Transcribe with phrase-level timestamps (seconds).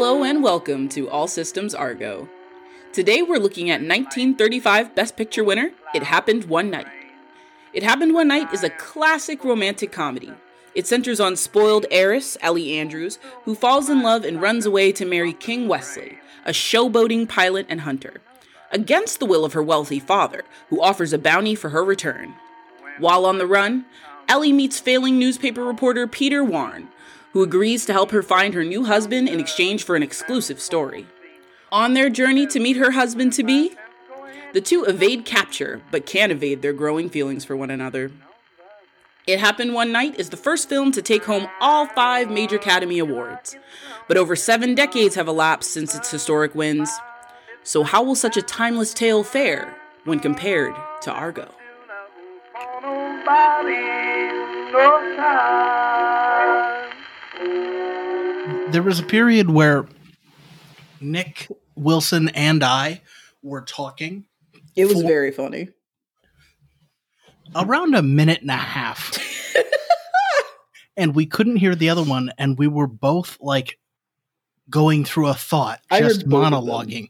[0.00, 2.28] Hello and welcome to All Systems Argo.
[2.92, 6.86] Today we're looking at 1935 Best Picture winner, It Happened One Night.
[7.72, 10.32] It Happened One Night is a classic romantic comedy.
[10.72, 15.04] It centers on spoiled heiress, Ellie Andrews, who falls in love and runs away to
[15.04, 18.20] marry King Wesley, a showboating pilot and hunter,
[18.70, 22.34] against the will of her wealthy father, who offers a bounty for her return.
[23.00, 23.84] While on the run,
[24.28, 26.88] Ellie meets failing newspaper reporter Peter Warren,
[27.38, 31.06] who agrees to help her find her new husband in exchange for an exclusive story.
[31.70, 33.76] On their journey to meet her husband to be,
[34.54, 38.10] the two evade capture, but can't evade their growing feelings for one another.
[39.28, 42.98] It Happened One Night is the first film to take home all five major Academy
[42.98, 43.54] Awards,
[44.08, 46.90] but over seven decades have elapsed since its historic wins.
[47.62, 51.54] So, how will such a timeless tale fare when compared to Argo?
[58.70, 59.86] There was a period where
[61.00, 63.00] Nick Wilson and I
[63.42, 64.26] were talking
[64.76, 65.68] It was very funny.
[67.56, 69.18] around a minute and a half.
[70.98, 73.78] and we couldn't hear the other one, and we were both like
[74.68, 76.62] going through a thought, just both of them.
[76.62, 77.08] monologuing.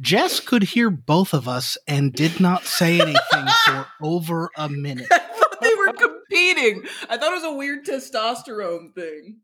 [0.00, 5.08] Jess could hear both of us and did not say anything for over a minute.
[5.10, 6.84] I thought they were competing.
[7.10, 9.38] I thought it was a weird testosterone thing.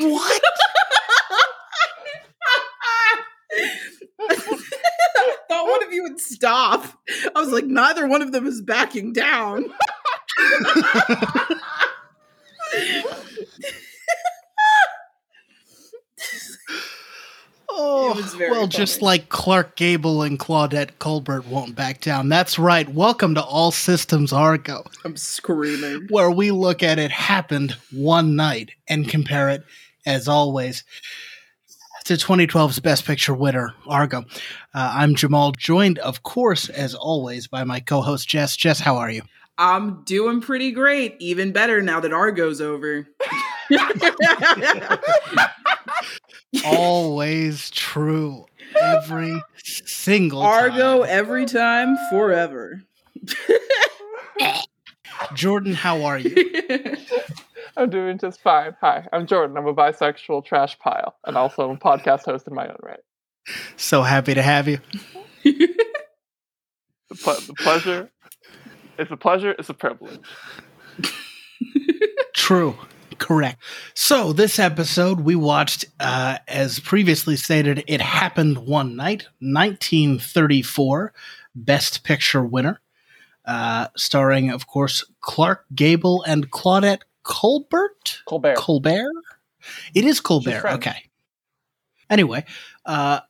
[0.00, 0.42] What?
[4.20, 6.84] I thought one of you would stop.
[7.34, 9.64] I was like, neither one of them is backing down.
[17.70, 22.28] Oh, well, just like Clark Gable and Claudette Colbert won't back down.
[22.28, 22.88] That's right.
[22.88, 26.08] Welcome to All Systems Argo, I'm screaming.
[26.08, 29.64] where we look at it happened one night and compare it,
[30.08, 30.84] as always,
[32.04, 34.24] to 2012's Best Picture winner, Argo.
[34.74, 38.56] Uh, I'm Jamal, joined, of course, as always, by my co host, Jess.
[38.56, 39.22] Jess, how are you?
[39.58, 41.16] I'm doing pretty great.
[41.18, 43.06] Even better now that Argo's over.
[46.64, 48.46] Always true.
[48.80, 51.08] Every single Argo time.
[51.10, 52.82] every time, forever.
[55.34, 56.52] Jordan, how are you?
[57.76, 58.76] I'm doing just fine.
[58.80, 59.56] Hi, I'm Jordan.
[59.56, 63.00] I'm a bisexual trash pile and also a podcast host in my own right.
[63.76, 64.78] So happy to have you.
[65.44, 68.10] The, ple- the pleasure,
[68.98, 70.20] it's a pleasure, it's a privilege.
[72.34, 72.76] True.
[73.18, 73.60] Correct.
[73.94, 81.12] So, this episode we watched, uh, as previously stated, It Happened One Night, 1934,
[81.56, 82.80] Best Picture winner,
[83.44, 88.22] uh, starring, of course, Clark Gable and Claudette Colbert?
[88.26, 88.56] Colbert.
[88.56, 89.12] Colbert?
[89.94, 90.64] It is Colbert.
[90.64, 91.10] Okay.
[92.10, 92.44] Anyway,
[92.86, 93.20] uh,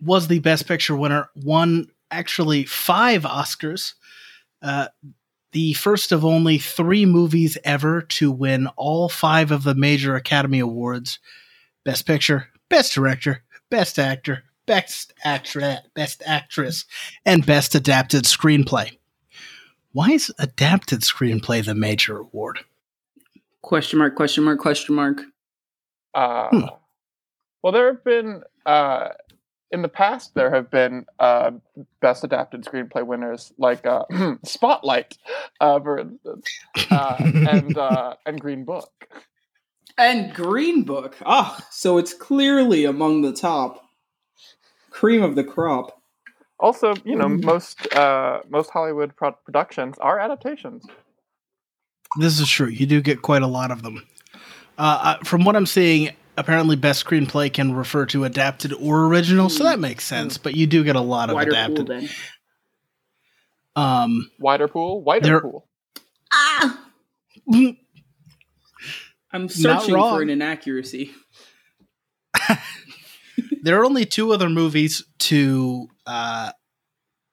[0.00, 3.94] was the Best Picture winner, won actually five Oscars.
[4.60, 4.88] Uh,
[5.52, 10.58] the first of only three movies ever to win all five of the major Academy
[10.58, 11.18] Awards
[11.84, 16.84] Best Picture, Best Director, Best Actor, Best Actress, Best Actress,
[17.24, 18.98] and Best Adapted Screenplay.
[19.92, 22.60] Why is Adapted Screenplay the major award?
[23.62, 25.22] Question mark, question mark, question mark.
[26.14, 26.64] Uh, Hmm.
[27.62, 29.08] Well, there have been, uh,
[29.72, 31.50] in the past, there have been uh,
[32.00, 34.04] best adapted screenplay winners like uh,
[34.44, 35.18] Spotlight,
[35.60, 36.46] uh, for instance,
[36.90, 38.90] uh, and, uh, and Green Book.
[39.98, 41.16] And Green Book.
[41.26, 43.84] Ah, so it's clearly among the top.
[44.90, 46.00] Cream of the crop.
[46.60, 47.42] Also, you know, Mm.
[47.44, 50.86] most uh, most Hollywood pro- productions are adaptations.
[52.16, 52.68] This is true.
[52.68, 54.06] You do get quite a lot of them.
[54.78, 59.48] Uh, uh, from what I'm seeing, apparently best screenplay can refer to adapted or original,
[59.48, 60.38] so that makes sense.
[60.38, 61.86] But you do get a lot of Wider pool adapted.
[61.86, 62.08] then.
[63.76, 65.68] Um, Wider pool, wider There- pool.
[66.32, 66.84] Ah!
[69.30, 71.12] I'm searching for an inaccuracy.
[73.62, 76.52] there are only two other movies to uh,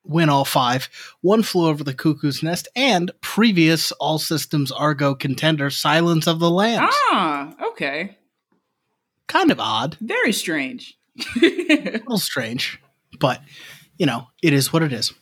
[0.06, 0.88] win all five.
[1.22, 6.50] One flew over the cuckoo's nest, and previous All Systems Argo contender, Silence of the
[6.50, 6.94] Lambs.
[7.12, 8.18] Ah, okay.
[9.28, 10.98] Kind of odd, Very strange.
[11.42, 12.80] a little strange,
[13.20, 13.42] but
[13.98, 15.14] you know, it is what it is.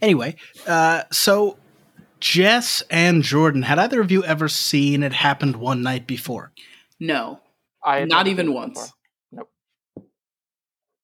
[0.00, 0.36] Anyway,
[0.66, 1.58] uh, so
[2.20, 6.52] Jess and Jordan, had either of you ever seen It Happened One Night before?
[7.00, 7.40] no,
[7.84, 8.92] I not even once.
[9.30, 9.46] before.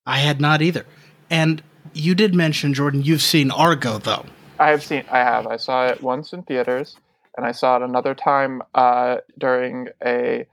[0.05, 0.85] I had not either.
[1.29, 1.61] And
[1.93, 4.25] you did mention, Jordan, you've seen Argo, though.
[4.59, 5.03] I have seen.
[5.09, 5.47] I have.
[5.47, 6.97] I saw it once in theaters,
[7.37, 10.45] and I saw it another time uh, during a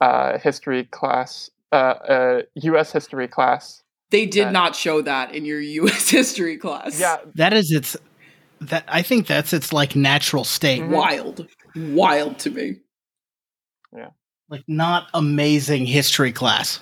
[0.00, 2.92] uh, history class uh, uh, U.S.
[2.92, 3.82] history class.
[4.10, 6.10] They did Uh, not show that in your U.S.
[6.10, 6.98] history class.
[7.00, 7.96] Yeah, That is its
[8.60, 10.82] that I think that's its like natural state.
[10.82, 10.90] Mhm.
[10.90, 12.76] wild, wild to me.
[13.96, 14.10] Yeah,
[14.48, 16.78] like not amazing history class.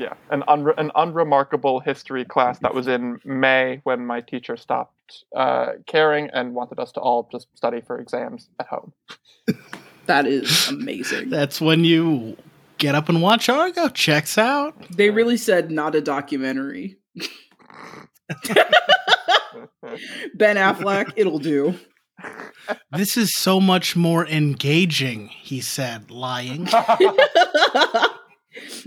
[0.00, 5.24] Yeah, an unre- an unremarkable history class that was in May when my teacher stopped
[5.36, 8.92] uh, caring and wanted us to all just study for exams at home.
[10.06, 11.28] That is amazing.
[11.30, 12.36] That's when you
[12.78, 13.88] get up and watch Argo.
[13.90, 14.74] Checks out.
[14.90, 16.96] they really said not a documentary.
[20.34, 21.76] Ben Affleck, it'll do.
[22.90, 26.66] This is so much more engaging, he said, lying.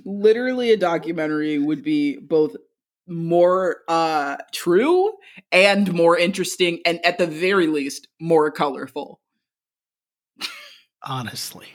[0.05, 2.55] Literally, a documentary would be both
[3.07, 5.13] more uh true
[5.51, 9.19] and more interesting, and at the very least, more colorful.
[11.03, 11.67] Honestly.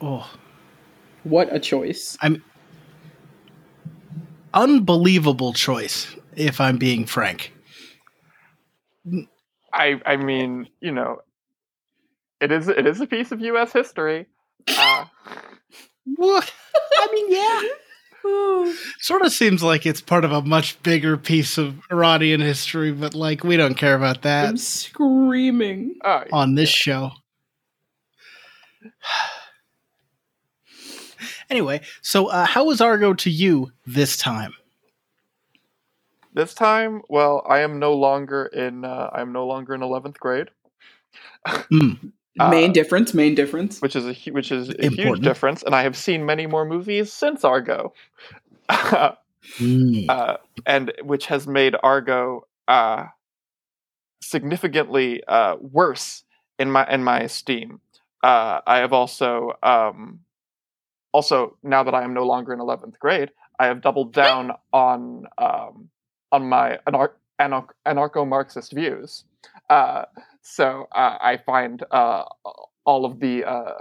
[0.00, 0.30] Oh,
[1.24, 2.16] What a choice!
[2.22, 2.42] i'm
[4.54, 7.52] unbelievable choice, if I'm being frank.
[9.72, 11.18] I I mean, you know,
[12.40, 13.72] it is it is a piece of U.S.
[13.72, 14.26] history.
[14.68, 15.04] Uh,
[16.16, 16.52] What?
[16.74, 17.62] I mean, yeah.
[19.00, 23.14] Sort of seems like it's part of a much bigger piece of Iranian history, but
[23.14, 25.96] like we don't care about that I'm screaming.
[26.04, 27.12] oh, on this show.
[31.50, 34.52] anyway, so uh, how was Argo to you this time?
[36.34, 40.20] This time, well, I am no longer in uh, I am no longer in eleventh
[40.20, 40.50] grade,
[41.46, 43.14] Mm, Uh, main difference.
[43.14, 43.80] Main difference.
[43.80, 46.64] which is a hu- which is a huge difference, and I have seen many more
[46.64, 47.92] movies since Argo,
[48.68, 49.14] mm.
[50.08, 50.36] uh,
[50.66, 53.06] and which has made Argo uh,
[54.22, 56.24] significantly uh, worse
[56.58, 57.80] in my in my esteem.
[58.22, 60.20] Uh, I have also um,
[61.12, 65.26] also now that I am no longer in eleventh grade, I have doubled down on
[65.38, 65.90] um,
[66.32, 69.24] on my anar- anar- anarcho-Marxist views.
[70.50, 72.24] So uh, I find uh,
[72.86, 73.74] all of the uh,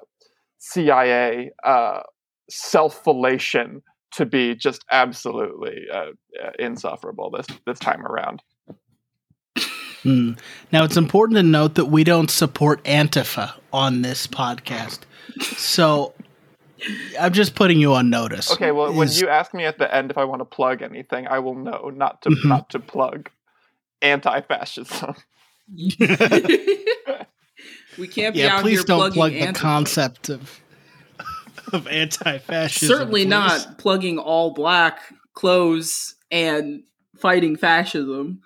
[0.57, 2.01] CIA uh,
[2.49, 3.81] self-fellation
[4.11, 6.11] to be just absolutely uh,
[6.43, 8.41] uh, insufferable this this time around.
[10.03, 10.37] Mm.
[10.71, 14.99] Now, it's important to note that we don't support Antifa on this podcast.
[15.55, 16.13] So
[17.19, 18.51] I'm just putting you on notice.
[18.51, 21.27] Okay, well, when you ask me at the end if I want to plug anything,
[21.27, 22.45] I will know not to Mhm.
[22.45, 23.29] not to plug
[24.01, 25.15] anti-fascism.
[27.97, 29.55] we can't be yeah, out please here don't plugging plug the Antifa.
[29.55, 30.61] concept of
[31.73, 32.87] of anti-fascism.
[32.87, 33.29] Certainly please.
[33.29, 34.99] not plugging all black
[35.33, 36.83] clothes and
[37.19, 38.41] fighting fascism.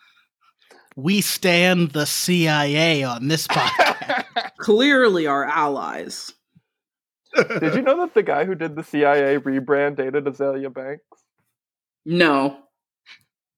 [0.96, 4.26] We stand the CIA on this podcast.
[4.58, 6.34] Clearly, our allies.
[7.36, 11.06] Did you know that the guy who did the CIA rebrand dated Azealia Banks?
[12.06, 12.58] No,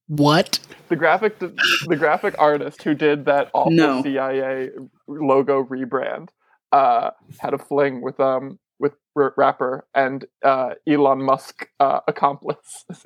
[0.07, 0.59] what?
[0.89, 4.03] The graphic the graphic artist who did that awful No.
[4.03, 4.69] CIA
[5.07, 6.29] logo rebrand
[6.71, 12.85] uh, had a fling with um with r- rapper and uh, Elon Musk uh, accomplice.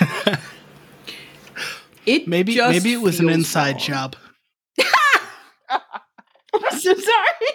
[2.06, 3.80] it Maybe just maybe it was an inside wrong.
[3.80, 4.16] job.
[5.70, 7.50] I'm so sorry.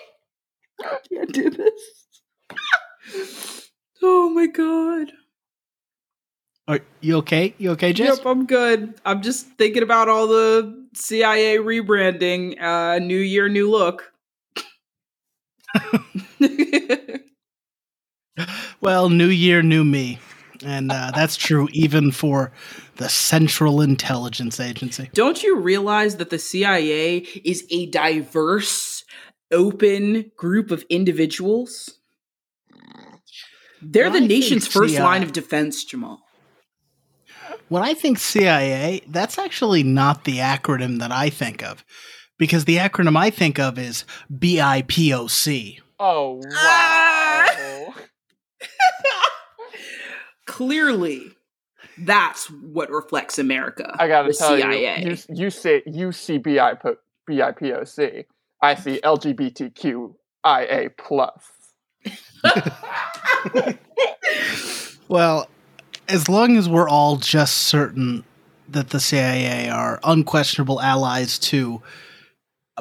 [0.84, 1.82] I can't do this.
[4.02, 5.12] oh my god.
[6.68, 7.56] Are you okay?
[7.58, 8.18] You okay, Jess?
[8.18, 8.96] Yep, I'm good.
[9.06, 12.62] I'm just thinking about all the CIA rebranding.
[12.62, 14.14] Uh, new year, new look.
[18.84, 20.20] Well, new year, new me.
[20.66, 22.52] And uh, that's true even for
[22.98, 25.10] the Central Intelligence Agency.
[25.14, 29.06] Don't you realize that the CIA is a diverse,
[29.52, 31.98] open group of individuals?
[33.82, 36.23] They're Well, the I nation's first CIA line of defense, Jamal.
[37.70, 41.84] When I think CIA, that's actually not the acronym that I think of.
[42.38, 45.80] Because the acronym I think of is BIPOC.
[46.00, 46.50] oh wow!
[46.54, 47.96] Ah!
[50.46, 51.32] Clearly,
[52.00, 53.96] that's what reflects America.
[53.98, 55.04] I gotta tell CIA.
[55.04, 56.98] you, you, you say you see BI po-
[57.30, 58.26] BIPOC.
[58.62, 61.50] I see LGBTQIA plus.
[65.10, 65.48] Well,
[66.08, 68.24] as long as we're all just certain
[68.70, 71.82] that the CIA are unquestionable allies to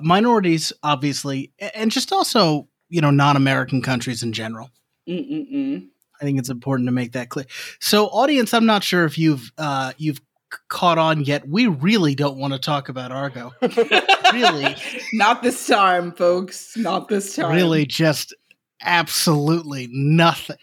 [0.01, 4.71] minorities, obviously, and just also, you know, non American countries in general.
[5.09, 5.89] Mm-mm-mm.
[6.21, 7.47] I think it's important to make that clear.
[7.81, 10.21] So, audience, I'm not sure if you've uh, you've
[10.69, 11.49] caught on yet.
[11.49, 13.53] We really don't want to talk about Argo.
[14.33, 14.75] Really,
[15.13, 16.75] Not this time, folks.
[16.75, 17.53] Not this time.
[17.53, 18.35] really, just
[18.81, 20.57] absolutely nothing.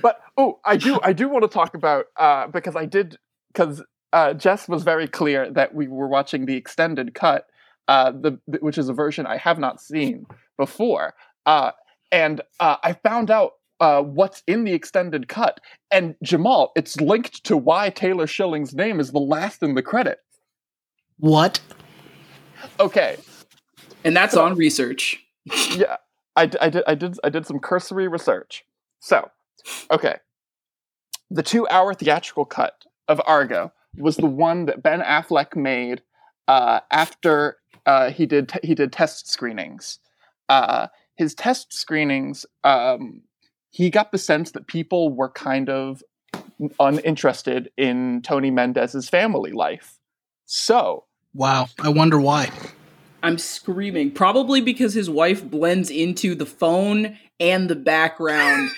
[0.00, 3.18] But oh, I do I do want to talk about uh, because I did
[3.52, 3.82] because
[4.12, 7.46] uh, Jess was very clear that we were watching the extended cut,
[7.88, 11.14] uh, the, the which is a version I have not seen before,
[11.46, 11.72] uh,
[12.10, 15.60] and uh, I found out uh, what's in the extended cut.
[15.90, 20.18] And Jamal, it's linked to why Taylor Schilling's name is the last in the credit.
[21.18, 21.60] What?
[22.78, 23.16] Okay,
[24.04, 25.20] And that's on research.
[25.76, 25.96] yeah,
[26.36, 28.64] I, I, did I did I did some cursory research.
[29.00, 29.30] So,
[29.90, 30.16] okay,
[31.30, 36.02] the two-hour theatrical cut of Argo was the one that Ben Affleck made
[36.48, 39.98] uh, after uh, he did t- he did test screenings.
[40.48, 43.22] Uh, his test screenings, um,
[43.70, 46.02] he got the sense that people were kind of
[46.78, 49.98] uninterested in Tony Mendez's family life.
[50.46, 51.04] So
[51.34, 51.68] Wow.
[51.80, 52.50] I wonder why.
[53.22, 54.10] I'm screaming.
[54.10, 58.70] Probably because his wife blends into the phone and the background.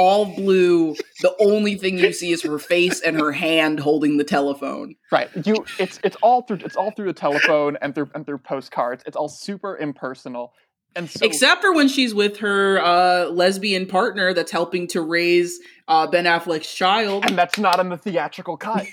[0.00, 0.96] All blue.
[1.20, 4.94] The only thing you see is her face and her hand holding the telephone.
[5.12, 5.28] Right.
[5.44, 9.02] You it's it's all through it's all through the telephone and through and through postcards.
[9.06, 10.54] It's all super impersonal.
[10.96, 15.60] And so Except for when she's with her uh, lesbian partner that's helping to raise
[15.86, 17.26] uh, Ben Affleck's child.
[17.26, 18.86] and that's not in the theatrical cut.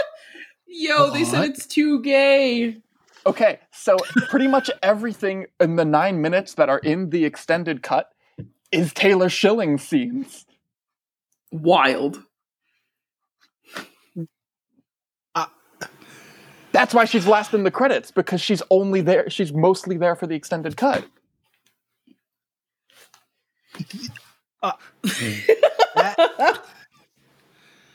[0.66, 2.78] Yo, they said it's too gay.
[3.26, 3.98] Okay, so
[4.30, 8.12] pretty much everything in the 9 minutes that are in the extended cut
[8.72, 10.46] is Taylor Schilling scenes.
[11.50, 12.22] Wild.
[15.34, 15.46] Uh,
[16.72, 20.26] that's why she's last in the credits because she's only there she's mostly there for
[20.26, 21.04] the extended cut.
[24.62, 26.54] That- uh,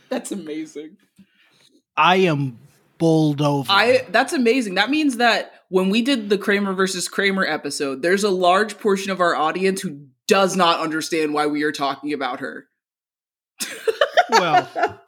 [0.10, 0.98] That's amazing.
[1.98, 2.60] I am
[3.00, 3.72] bowled over.
[3.72, 4.76] I that's amazing.
[4.76, 9.12] That means that when we did the Kramer versus Kramer episode, there's a large portion
[9.12, 12.68] of our audience who does not understand why we are talking about her.
[14.30, 14.70] well,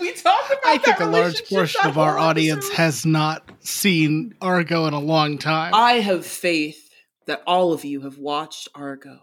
[0.00, 2.76] We talked about I think a large portion of our whole audience episode.
[2.82, 5.74] has not seen Argo in a long time.
[5.74, 6.90] I have faith
[7.26, 9.20] that all of you have watched Argo.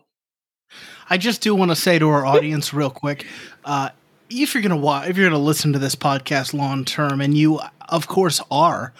[1.10, 3.25] I just do want to say to our audience real quick,
[3.65, 3.89] uh,
[4.30, 7.60] if you're gonna watch, if you're gonna listen to this podcast long term, and you
[7.89, 8.94] of course are,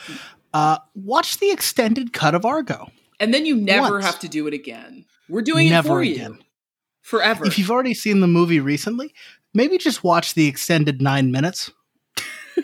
[0.54, 2.92] uh, watch the extended cut of Argo.
[3.24, 4.06] And then you never Once.
[4.06, 5.06] have to do it again.
[5.30, 6.34] We're doing Never it for again.
[6.34, 6.40] you.
[7.02, 7.46] Forever.
[7.46, 9.14] If you've already seen the movie recently,
[9.54, 11.72] maybe just watch the extended nine minutes.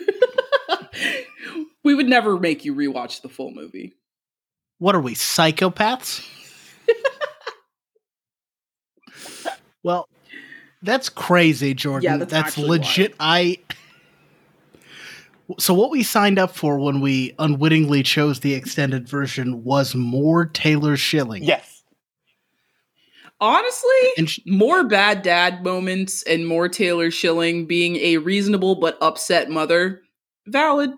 [1.82, 3.94] we would never make you rewatch the full movie.
[4.76, 6.28] What are we, psychopaths?
[9.82, 10.06] well,
[10.82, 12.04] that's crazy, Jordan.
[12.04, 13.14] Yeah, that's actually legit.
[13.18, 13.60] I.
[15.58, 20.46] So what we signed up for when we unwittingly chose the extended version was more
[20.46, 21.42] Taylor Schilling.
[21.44, 21.82] Yes.
[23.40, 23.88] Honestly,
[24.18, 29.48] And sh- more bad dad moments and more Taylor Schilling being a reasonable but upset
[29.50, 30.02] mother.
[30.46, 30.90] Valid.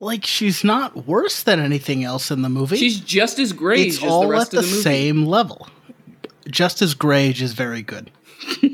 [0.00, 2.76] like she's not worse than anything else in the movie.
[2.78, 4.82] She's just as great it's as all the rest at of the, the movie.
[4.82, 5.68] same level.
[6.48, 8.10] Just as Grage is very good.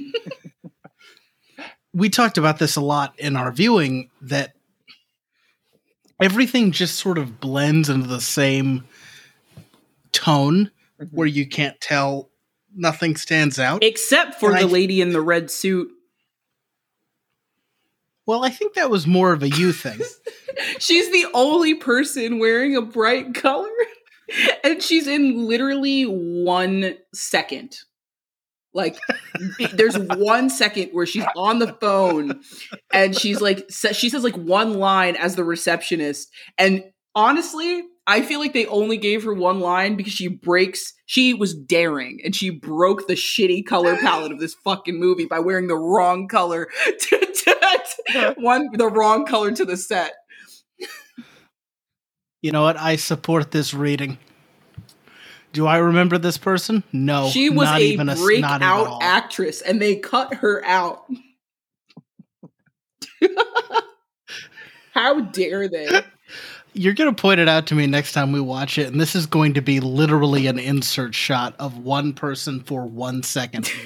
[1.96, 4.52] we talked about this a lot in our viewing that
[6.20, 8.84] everything just sort of blends into the same
[10.12, 11.08] tone Mhm.
[11.12, 12.28] where you can't tell
[12.74, 13.82] nothing stands out.
[13.82, 15.90] Except for And the I- lady in the red suit.
[18.26, 20.00] well, I think that was more of a you thing.
[20.78, 23.70] She's the only person wearing a bright color.
[24.64, 27.78] And she's in literally one second.
[28.76, 28.99] Like,
[29.73, 32.42] there's one second where she's on the phone
[32.92, 36.30] and she's like, she says like one line as the receptionist.
[36.59, 41.35] And honestly, I feel like they only gave her one line because she breaks, she
[41.35, 45.66] was daring and she broke the shitty color palette of this fucking movie by wearing
[45.66, 46.68] the wrong color
[47.00, 50.12] to, to one, the wrong color to the set.
[52.42, 52.78] you know what?
[52.78, 54.18] I support this reading.
[55.56, 56.82] Do I remember this person?
[56.92, 57.30] No.
[57.30, 59.02] she was not a even not breakout all.
[59.02, 61.06] actress and they cut her out.
[64.92, 66.02] How dare they?
[66.75, 69.16] You're going to point it out to me next time we watch it, and this
[69.16, 73.72] is going to be literally an insert shot of one person for one second.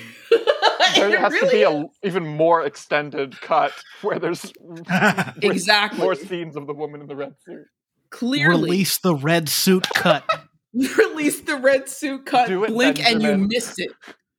[0.96, 1.84] There has really to be is.
[2.02, 3.72] a even more extended cut
[4.02, 4.52] where there's
[5.40, 7.66] exactly more scenes of the woman in the red suit.
[8.10, 10.24] clearly Release the red suit cut.
[10.98, 13.92] release the red suit cut Do it, blink and you miss it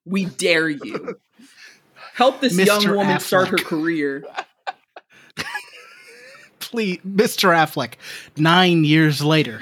[0.06, 1.20] we dare you
[2.14, 2.66] help this Mr.
[2.66, 4.24] young woman start her career
[6.72, 7.50] Please, Mr.
[7.54, 7.96] Affleck,
[8.38, 9.62] nine years later.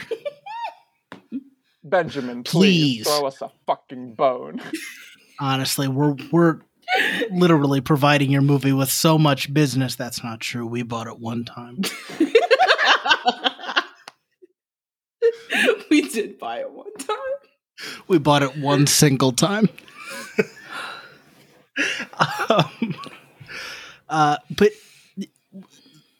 [1.84, 3.08] Benjamin, please, Please.
[3.08, 4.62] throw us a fucking bone.
[5.40, 6.60] Honestly, we're we're
[7.32, 9.96] literally providing your movie with so much business.
[9.96, 10.68] That's not true.
[10.68, 11.82] We bought it one time.
[15.90, 17.18] we did buy it one time.
[18.08, 19.70] We bought it one single time.
[22.50, 22.96] um,
[24.10, 24.72] uh, but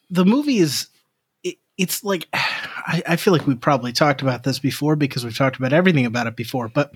[0.10, 0.88] the movie is
[1.44, 5.38] it, it's like I, I feel like we probably talked about this before because we've
[5.38, 6.94] talked about everything about it before, but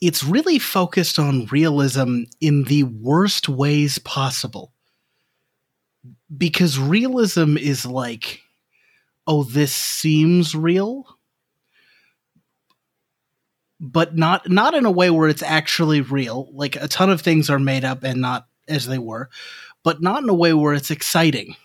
[0.00, 4.72] it's really focused on realism in the worst ways possible.
[6.36, 8.40] Because realism is like,
[9.26, 11.06] oh, this seems real,
[13.78, 16.48] but not not in a way where it's actually real.
[16.52, 19.30] Like a ton of things are made up and not as they were,
[19.82, 21.56] but not in a way where it's exciting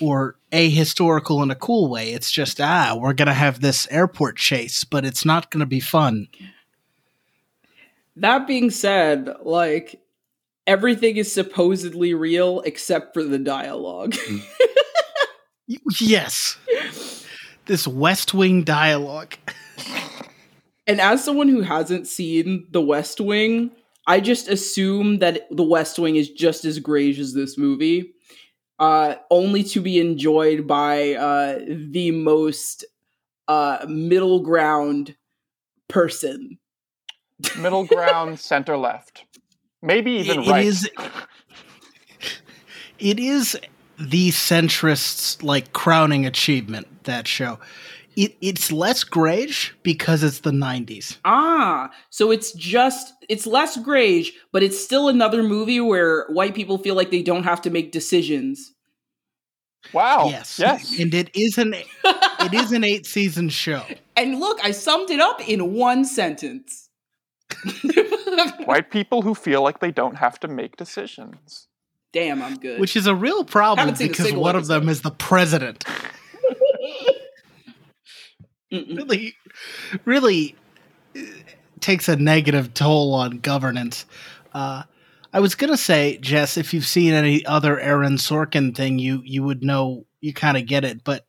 [0.00, 2.12] or ahistorical in a cool way.
[2.12, 6.28] It's just ah, we're gonna have this airport chase, but it's not gonna be fun.
[8.16, 10.00] That being said, like
[10.66, 14.14] everything is supposedly real except for the dialogue.
[15.68, 16.56] Y- Yes.
[17.66, 19.34] This West Wing dialogue.
[20.86, 23.70] and as someone who hasn't seen The West Wing,
[24.06, 28.12] I just assume that The West Wing is just as great as this movie,
[28.78, 32.84] uh, only to be enjoyed by uh, the most
[33.48, 35.16] uh, middle ground
[35.88, 36.58] person.
[37.58, 39.24] Middle ground, center left.
[39.82, 40.64] Maybe even It- it right.
[40.66, 40.88] is-
[42.98, 43.58] It is
[43.98, 47.58] the centrists' like crowning achievement, that show.
[48.16, 51.18] It, it's less grayish because it's the 90s.
[51.26, 56.78] Ah, so it's just it's less Grage, but it's still another movie where white people
[56.78, 58.72] feel like they don't have to make decisions.
[59.92, 60.28] Wow.
[60.28, 60.58] yes.
[60.58, 60.98] Yes.
[60.98, 63.84] And it is an it is an eight season show.
[64.18, 66.88] And look, I summed it up in one sentence.
[68.64, 71.68] White people who feel like they don't have to make decisions.
[72.12, 72.80] Damn, I'm good.
[72.80, 75.10] Which is a real problem Haven't seen a because single one of them is the
[75.10, 75.84] president.
[78.72, 79.34] Really,
[80.04, 80.56] really
[81.16, 81.20] uh,
[81.80, 84.06] takes a negative toll on governance.
[84.52, 84.82] Uh,
[85.32, 89.44] I was gonna say, Jess, if you've seen any other Aaron Sorkin thing, you you
[89.44, 91.04] would know you kind of get it.
[91.04, 91.26] But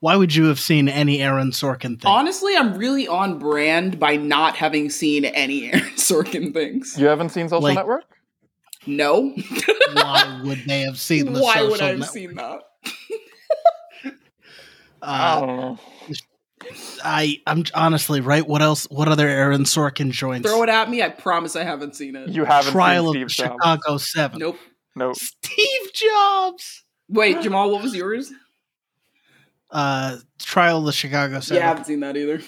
[0.00, 2.10] why would you have seen any Aaron Sorkin thing?
[2.10, 6.96] Honestly, I'm really on brand by not having seen any Aaron Sorkin things.
[6.98, 8.04] You haven't seen Social Like- Network?
[8.86, 9.34] No.
[9.94, 12.12] why would they have seen the Why social would I have network?
[12.14, 12.60] seen that?
[15.02, 15.78] I Uh, don't know.
[17.04, 18.46] I I'm honestly right.
[18.46, 18.84] What else?
[18.90, 20.48] What other Aaron Sorkin joints?
[20.48, 21.02] Throw it at me.
[21.02, 22.28] I promise I haven't seen it.
[22.30, 23.54] You haven't Trial seen of Steve Jobs.
[23.62, 24.38] Chicago Seven.
[24.40, 24.58] Nope.
[24.96, 25.16] Nope.
[25.16, 26.82] Steve Jobs.
[27.08, 28.32] Wait, Jamal, what was yours?
[29.70, 31.60] Uh, Trial of the Chicago Seven.
[31.60, 32.40] Yeah, I haven't seen that either.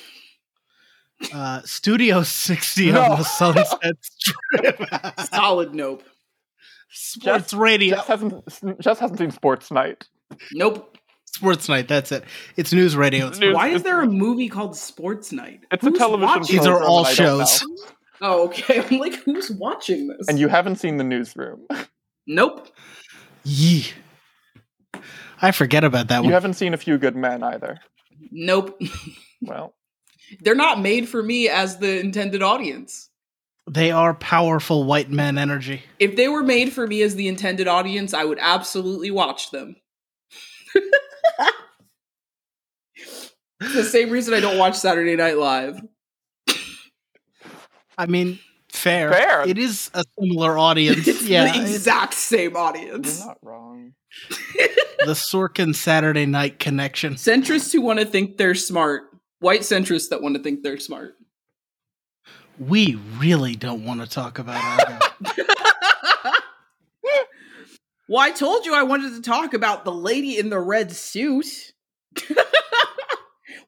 [1.32, 3.02] Uh, Studio 60 No.
[3.02, 4.82] on the Sunset Strip.
[5.30, 6.02] Solid nope.
[6.90, 7.96] Sports Radio.
[7.96, 10.06] Jess hasn't Jess hasn't seen Sports Night.
[10.52, 10.96] Nope.
[11.26, 12.24] Sports Night, that's it.
[12.56, 13.28] It's news radio.
[13.28, 15.60] It's News- Why is there a movie called Sports Night?
[15.70, 17.64] It's a television watching These are all and I don't shows.
[18.20, 18.80] Oh, okay.
[18.90, 20.26] I'm like, who's watching this?
[20.28, 21.66] And you haven't seen the newsroom.
[22.26, 22.68] Nope.
[23.44, 23.86] Yee.
[25.40, 26.28] I forget about that You one.
[26.30, 27.78] You haven't seen A Few Good Men either.
[28.30, 28.80] Nope.
[29.40, 29.72] Well,
[30.40, 33.07] They're not made for me as the intended audience.
[33.68, 35.82] They are powerful white men energy.
[35.98, 39.76] If they were made for me as the intended audience, I would absolutely watch them.
[43.60, 45.80] the same reason I don't watch Saturday Night Live.
[47.96, 48.38] I mean,
[48.72, 49.12] fair.
[49.12, 49.48] Fair.
[49.48, 51.06] It is a similar audience.
[51.06, 51.52] It's yeah.
[51.52, 53.24] the it's exact same you're audience.
[53.24, 53.94] not wrong.
[55.04, 57.14] the Sorkin Saturday night connection.
[57.14, 59.02] Centrists who want to think they're smart.
[59.40, 61.14] White centrists that want to think they're smart.
[62.58, 64.98] We really don't want to talk about Argo.
[68.08, 71.46] well, I told you I wanted to talk about the lady in the red suit.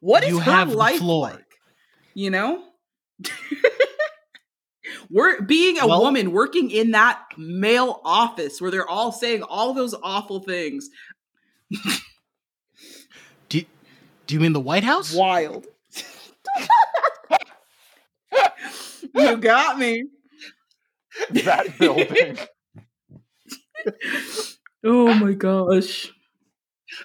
[0.01, 1.45] what is You her have life like?
[2.13, 2.63] You know?
[5.09, 9.73] We're being a Well- woman working in that male office where they're all saying all
[9.73, 10.89] those awful things.
[13.49, 13.63] do,
[14.27, 15.13] do you mean the White House?
[15.13, 15.65] Wild.
[19.13, 20.03] You got me.
[21.31, 22.37] That building.
[24.83, 26.11] Oh my gosh.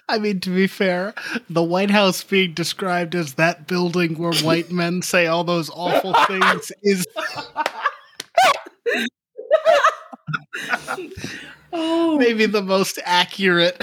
[0.09, 1.13] I mean, to be fair,
[1.49, 6.13] the White House being described as that building where white men say all those awful
[6.27, 7.05] things is
[11.73, 13.81] Oh, maybe the most accurate.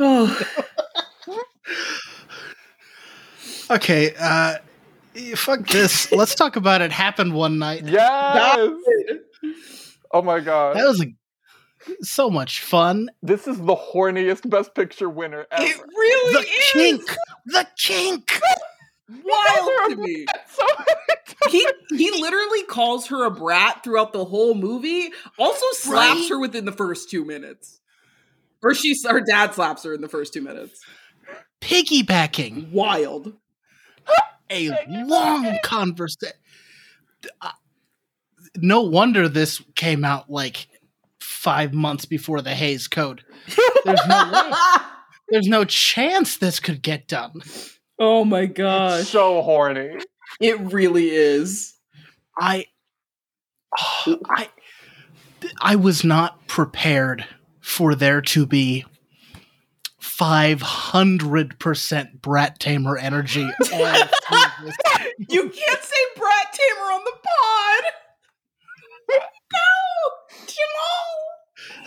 [0.00, 0.40] oh.
[3.70, 4.56] Okay, uh,
[5.16, 6.10] Eh, fuck this.
[6.12, 6.92] Let's talk about it.
[6.92, 7.84] Happened one night.
[7.84, 8.70] Yes.
[10.12, 10.76] Oh my god.
[10.76, 11.06] That was a,
[12.04, 13.10] so much fun.
[13.22, 15.64] This is the horniest Best Picture winner ever.
[15.64, 17.16] It really The is kink.
[17.46, 18.40] The kink.
[19.08, 20.26] wild to me.
[20.48, 20.66] So
[21.50, 25.10] He he literally calls her a brat throughout the whole movie.
[25.38, 26.28] Also slaps Right?
[26.28, 27.80] her within the first two minutes,
[28.62, 30.80] or she her dad slaps her in the first two minutes.
[31.62, 32.72] Piggybacking.
[32.72, 33.32] Wild.
[34.50, 36.36] A long conversation.
[37.40, 37.50] Uh,
[38.56, 40.66] no wonder this came out like
[41.20, 43.22] five months before the Hays Code.
[43.84, 44.52] There's no way.
[45.28, 47.40] There's no chance this could get done.
[48.00, 49.96] oh my gosh, so horny.
[50.40, 51.74] it really is.
[52.36, 52.66] I,
[54.06, 54.48] I,
[55.60, 57.26] I was not prepared
[57.60, 58.84] for there to be
[60.20, 63.42] five hundred percent Brat Tamer energy.
[63.44, 64.76] all through this.
[65.30, 67.92] You can't say Brat Tamer on the pod.
[69.52, 71.86] No, Jamal.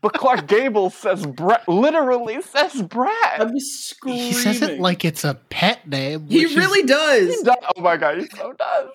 [0.00, 3.12] But Clark Gable says Brett literally says Brett.
[3.40, 4.20] I'm screaming.
[4.22, 6.26] He says it like it's a pet name.
[6.28, 7.28] he which is- really does.
[7.36, 8.88] He does- oh my god, he so does.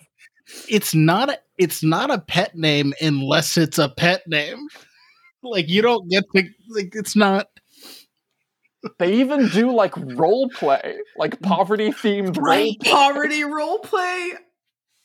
[0.67, 4.57] it's not a, it's not a pet name unless it's a pet name.
[5.43, 7.47] Like you don't get to like it's not
[8.99, 12.79] They even do like role play, like poverty themed role Right.
[12.79, 12.91] play.
[12.91, 14.33] poverty role play.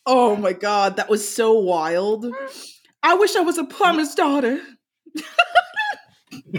[0.06, 2.26] Oh my god, that was so wild.
[3.02, 4.60] I wish I was a plumber's daughter.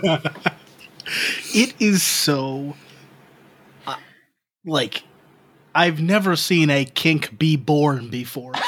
[1.54, 2.76] it is so
[3.88, 3.96] uh,
[4.66, 5.04] like
[5.76, 8.54] I've never seen a kink be born before.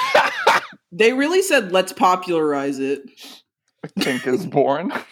[0.98, 3.02] They really said let's popularize it.
[3.84, 4.94] A Kink is born.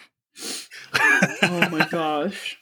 [1.42, 2.58] Oh my gosh.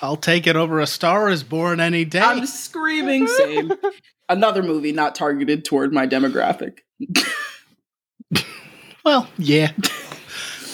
[0.00, 2.20] I'll take it over a star is born any day.
[2.20, 3.72] I'm screaming same.
[4.28, 6.78] Another movie not targeted toward my demographic.
[9.04, 9.72] well, yeah.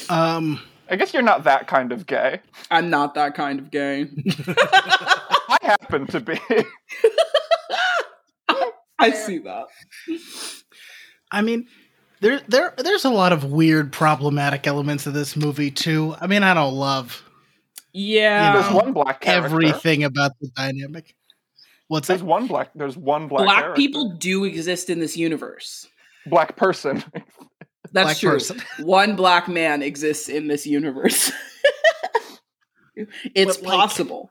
[0.08, 2.40] um I guess you're not that kind of gay.
[2.70, 4.06] I'm not that kind of gay.
[4.46, 6.40] I happen to be.
[8.98, 9.66] I see that.
[11.30, 11.68] I mean,
[12.20, 16.14] there there there's a lot of weird problematic elements of this movie too.
[16.20, 17.22] I mean, I don't love
[17.92, 18.52] Yeah.
[18.60, 19.46] There's one black character.
[19.46, 21.14] everything about the dynamic.
[21.88, 22.26] What's There's that?
[22.26, 22.70] one black.
[22.74, 23.44] There's one black.
[23.44, 23.76] Black character.
[23.80, 25.86] people do exist in this universe.
[26.26, 27.02] Black person.
[27.92, 28.30] That's Black true.
[28.32, 28.60] person.
[28.84, 31.32] One black man exists in this universe.
[33.34, 34.30] it's But, like- possible.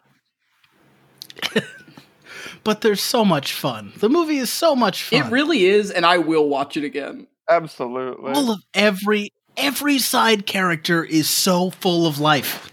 [2.64, 3.94] But there's so much fun.
[3.98, 5.26] The movie is so much fun.
[5.28, 7.26] It really is, and I will watch it again.
[7.50, 8.34] Absolutely.
[8.34, 12.72] all of every every side character is so full of life.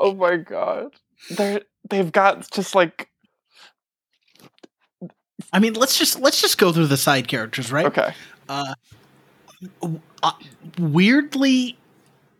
[0.00, 0.88] oh my god.
[1.30, 3.08] They're they've got just like
[5.52, 7.86] I mean, let's just let's just go through the side characters, right?
[7.86, 8.14] okay.
[8.48, 8.74] Uh,
[10.22, 10.32] uh,
[10.78, 11.76] weirdly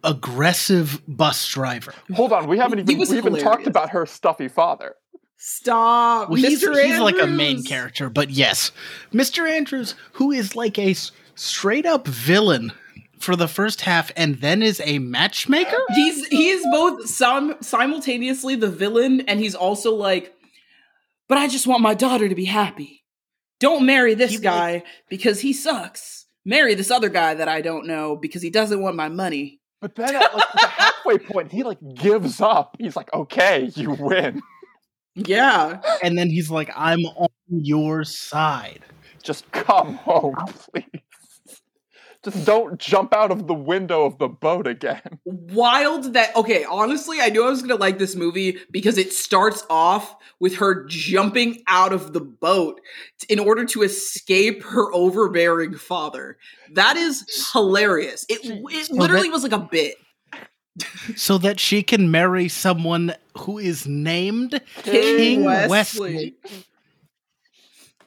[0.03, 1.94] aggressive bus driver.
[2.14, 2.46] Hold on.
[2.46, 4.94] We haven't even was we even talked about her stuffy father.
[5.37, 6.83] Stop, Well, he's, Mr.
[6.83, 8.72] he's like a main character, but yes,
[9.12, 9.48] Mr.
[9.48, 12.72] Andrews, who is like a s- straight up villain
[13.18, 15.78] for the first half, and then is a matchmaker.
[15.94, 20.34] He's he is both sim- simultaneously the villain, and he's also like,
[21.28, 23.02] but I just want my daughter to be happy.
[23.60, 26.26] Don't marry this He, like- guy because he sucks.
[26.44, 29.60] Marry this other guy that I don't know because he doesn't want my money.
[29.80, 32.76] But then at like the halfway point, he like gives up.
[32.78, 34.42] He's like, "Okay, you win.
[35.14, 35.80] Yeah.
[36.02, 38.80] And then he's like, "I'm on your side."
[39.22, 40.34] Just come home,
[40.72, 40.84] please.
[42.24, 47.18] Just don't jump out of the window of the boat again." wild that okay honestly
[47.20, 51.62] i knew i was gonna like this movie because it starts off with her jumping
[51.68, 52.80] out of the boat
[53.20, 56.37] t- in order to escape her overbearing father
[56.72, 59.96] that is hilarious it, it So literally that- was like a bit
[61.16, 65.68] so that she can marry someone who is named king, King wesley.
[65.70, 66.34] Wesley.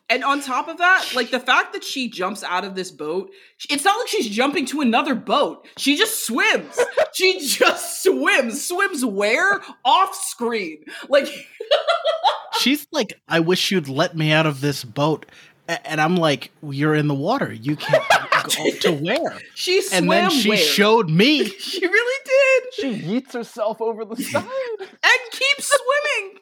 [0.09, 3.29] And on top of that like the fact that she jumps out of this boat
[3.69, 6.79] it's not like she's jumping to another boat she just swims
[7.13, 11.27] she just swims swims where off screen like
[12.59, 15.27] She's like, "I wish you'd let me out of this boat,"
[15.67, 17.53] and I'm like, "You're in the water.
[17.53, 18.03] You can't
[18.55, 20.57] go to where?" She swam And then she where?
[20.57, 21.45] showed me.
[21.45, 24.43] She really did, She yeets herself over the side.
[24.79, 26.39] and keeps swimming.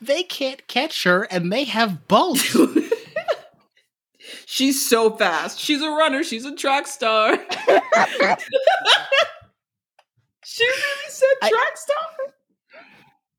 [0.00, 2.56] They can't catch her, and they have boats.
[4.46, 5.58] She's so fast.
[5.58, 6.22] She's a runner.
[6.24, 7.36] She's a track star.
[10.44, 11.96] she really said I- track star.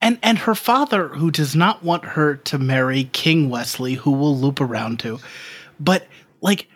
[0.01, 4.37] and and her father who does not want her to marry King Wesley who will
[4.37, 5.19] loop around to
[5.79, 6.05] but
[6.41, 6.67] like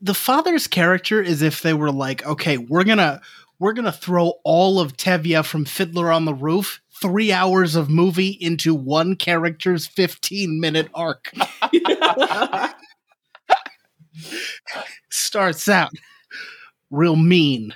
[0.00, 3.20] the father's character is if they were like okay we're going to
[3.58, 7.88] we're going to throw all of Tevye from Fiddler on the Roof 3 hours of
[7.90, 11.32] movie into one character's 15 minute arc
[15.10, 15.90] starts out
[16.90, 17.74] real mean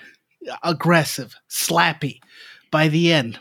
[0.62, 2.18] aggressive slappy
[2.70, 3.38] by the end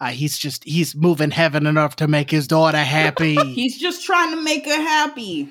[0.00, 3.34] uh, he's just he's moving heaven enough to make his daughter happy.
[3.54, 5.48] He's just trying to make her happy.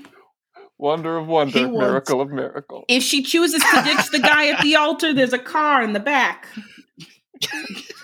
[0.78, 2.86] Wonder of wonder, He wants- miracle of miracle.
[2.88, 6.00] If she chooses to ditch the guy at the altar, there's a car in the
[6.00, 6.48] back.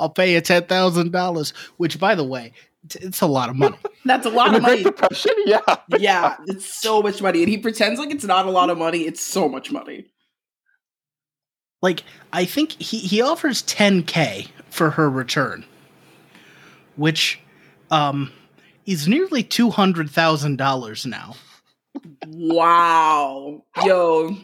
[0.00, 2.52] I'll pay you ten thousand dollars, which, by the way,
[2.88, 3.76] t- it's a lot of money.
[4.04, 4.96] That's a lot In the of Great money.
[4.96, 5.60] Depression, yeah.
[5.98, 7.40] Yeah, it's so much money.
[7.42, 9.00] And he pretends like it's not a lot of money.
[9.02, 10.06] It's so much money.
[11.82, 15.64] like I think he he offers ten k for her return,
[16.96, 17.38] which
[17.90, 18.32] um
[18.86, 21.34] is nearly two hundred thousand dollars now.
[22.26, 23.64] Wow.
[23.84, 24.36] Yo,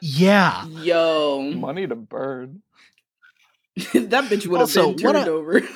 [0.00, 1.52] Yeah, yo.
[1.54, 2.62] Money to burn.
[4.08, 5.60] that bitch would have Also, been what turned a- over.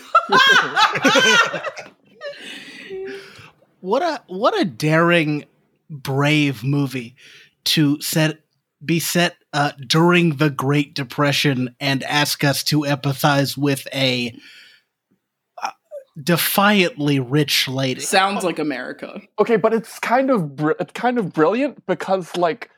[3.80, 5.44] what a what a daring,
[5.90, 7.16] brave movie
[7.64, 8.40] to set
[8.84, 14.34] be set uh, during the Great Depression and ask us to empathize with a
[15.62, 15.70] uh,
[16.20, 18.00] defiantly rich lady.
[18.00, 19.20] Sounds like America.
[19.38, 22.70] Okay, but it's kind of br- it's kind of brilliant because like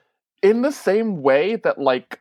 [0.42, 2.20] in the same way that like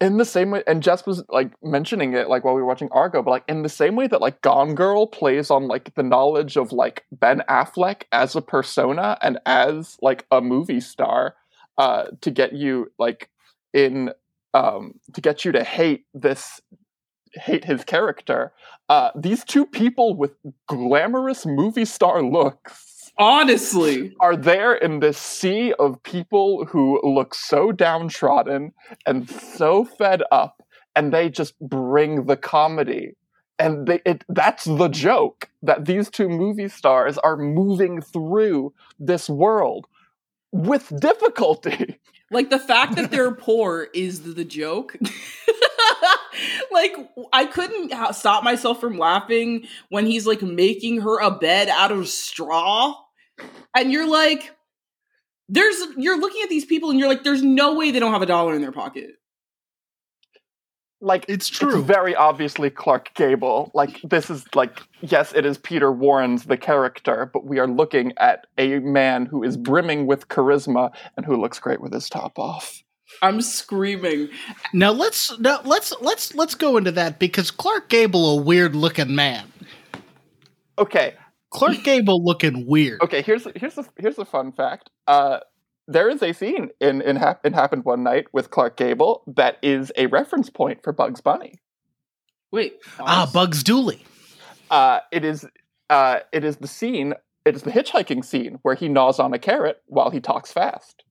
[0.00, 2.88] in the same way and Jess was like mentioning it like while we were watching
[2.90, 6.02] Argo, but like in the same way that like Gone Girl plays on like the
[6.02, 11.34] knowledge of like Ben Affleck as a persona and as like a movie star
[11.78, 13.28] uh to get you like
[13.74, 14.10] in
[14.54, 16.60] um to get you to hate this
[17.34, 18.52] hate his character.
[18.88, 20.32] Uh these two people with
[20.66, 24.14] glamorous movie star looks Honestly.
[24.20, 28.72] are there in this sea of people who look so downtrodden
[29.06, 30.62] and so fed up
[30.96, 33.14] and they just bring the comedy
[33.58, 39.28] and they, it, that's the joke that these two movie stars are moving through this
[39.28, 39.86] world
[40.50, 41.98] with difficulty
[42.30, 44.96] Like the fact that they're poor is the joke.
[46.70, 46.94] like
[47.32, 51.90] I couldn't ha- stop myself from laughing when he's like making her a bed out
[51.90, 52.94] of straw,
[53.76, 54.54] and you're like,
[55.48, 58.22] "There's." You're looking at these people, and you're like, "There's no way they don't have
[58.22, 59.20] a dollar in their pocket."
[61.00, 61.78] like It's true.
[61.78, 63.70] It's very obviously Clark Gable.
[63.74, 68.12] Like this is like yes, it is Peter Warren's the character, but we are looking
[68.18, 72.38] at a man who is brimming with charisma and who looks great with his top
[72.38, 72.82] off.
[73.22, 74.28] I'm screaming.
[74.72, 79.14] Now let's now let's let's let's go into that because Clark Gable, a weird looking
[79.14, 79.52] man.
[80.78, 81.14] Okay,
[81.50, 83.00] Clark Gable looking weird.
[83.02, 83.22] okay.
[83.22, 84.90] Here's here's a here's a fun fact.
[85.06, 85.40] Uh,
[85.88, 89.56] there is a scene in in, Hap- in Happened One Night with Clark Gable that
[89.62, 91.54] is a reference point for Bugs Bunny.
[92.52, 92.74] Wait.
[92.98, 93.32] Ah, pause.
[93.32, 94.04] Bugs Dooley.
[94.70, 95.44] Uh, it is
[95.88, 97.14] uh, it is the scene.
[97.44, 101.02] It is the hitchhiking scene where he gnaws on a carrot while he talks fast.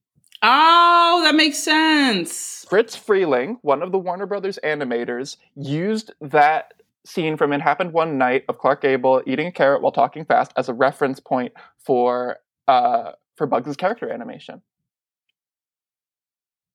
[0.41, 2.65] Oh, that makes sense.
[2.69, 6.73] Friz Freleng, one of the Warner Brothers animators, used that
[7.05, 10.51] scene from It Happened One Night of Clark Gable eating a carrot while talking fast
[10.57, 14.61] as a reference point for uh, for Bugs' character animation.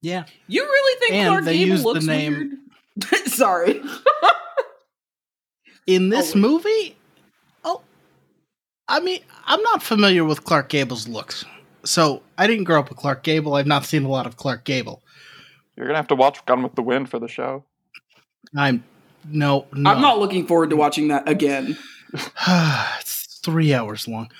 [0.02, 0.24] Yeah.
[0.48, 2.58] You really think And Clark they Gable used the looks name-
[3.02, 3.26] weird?
[3.28, 3.82] Sorry.
[5.86, 6.40] In this wait.
[6.40, 6.96] movie,
[7.64, 7.82] oh,
[8.88, 11.44] I mean, I'm not familiar with Clark Gable's looks.
[11.84, 13.54] So I didn't grow up with Clark Gable.
[13.54, 15.02] I've not seen a lot of Clark Gable.
[15.76, 17.64] You're gonna have to watch Gone with the Wind for the show.
[18.56, 18.84] I'm
[19.26, 19.90] no, no.
[19.90, 21.76] I'm not looking forward to watching that again.
[22.12, 24.30] it's three hours long.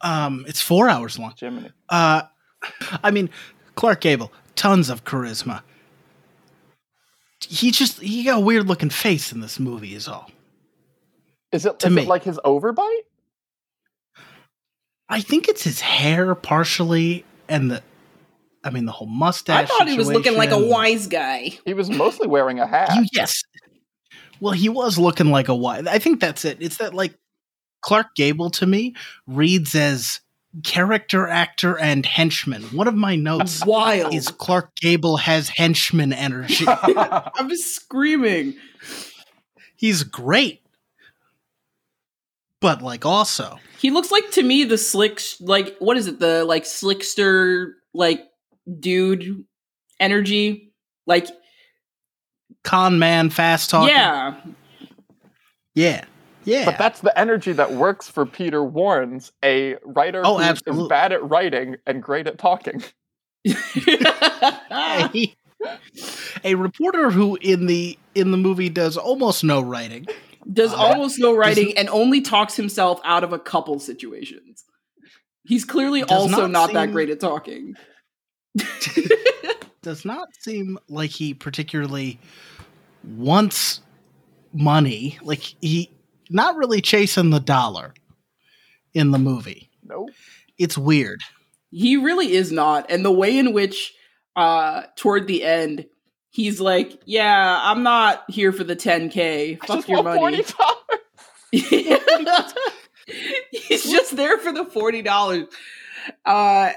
[0.00, 1.34] Um, it's four hours long.
[1.38, 1.70] Jiminy.
[1.88, 2.22] Uh,
[3.02, 3.30] I mean,
[3.74, 5.62] Clark Gable, tons of charisma.
[7.46, 10.30] He just he got a weird looking face in this movie, is all.
[11.52, 12.02] Is it, To is me.
[12.02, 13.00] it like his overbite?
[15.08, 17.82] I think it's his hair partially, and the,
[18.64, 19.64] I mean, the whole mustache.
[19.64, 21.50] I thought he was looking like a wise guy.
[21.66, 22.88] He was mostly wearing a hat.
[22.96, 23.44] You, yes.
[24.44, 25.86] Well, he was looking like a wise.
[25.86, 26.58] I think that's it.
[26.60, 27.14] It's that like
[27.80, 28.94] Clark Gable to me
[29.26, 30.20] reads as
[30.62, 32.64] character actor and henchman.
[32.64, 34.12] One of my notes Wild.
[34.12, 36.66] is Clark Gable has henchman energy.
[36.68, 38.56] I'm screaming.
[39.76, 40.60] He's great.
[42.60, 46.20] But like also, He looks like to me the slick, like what is it?
[46.20, 48.20] The like slickster, like
[48.78, 49.46] dude
[49.98, 50.74] energy.
[51.06, 51.28] Like
[52.64, 53.88] con man, fast talking.
[53.94, 54.34] yeah,
[55.74, 56.04] Yeah.
[56.46, 56.66] Yeah.
[56.66, 60.88] But that's the energy that works for Peter Warnes, a writer Oh, who is absolutely.
[60.88, 62.82] bad at writing and great at talking.
[64.70, 65.34] a,
[66.44, 70.06] a reporter who in the in the movie does almost no writing.
[70.52, 74.64] Does Uh, almost no writing doesn't- and only talks himself out of a couple situations.
[75.46, 77.74] He's clearly also not not, that great at talking.
[79.84, 82.18] Does not seem like he particularly
[83.04, 83.82] wants
[84.50, 85.18] money.
[85.22, 85.90] Like he
[86.30, 87.92] not really chasing the dollar
[88.94, 89.68] in the movie.
[89.82, 90.08] Nope.
[90.56, 91.20] It's weird.
[91.70, 92.90] He really is not.
[92.90, 93.92] And the way in which
[94.36, 95.84] uh toward the end
[96.30, 99.58] he's like, "Yeah, I'm not here for the 10k.
[99.60, 101.52] I Fuck just your want money." $40.
[103.50, 105.46] he's just there for the $40.
[106.24, 106.72] Uh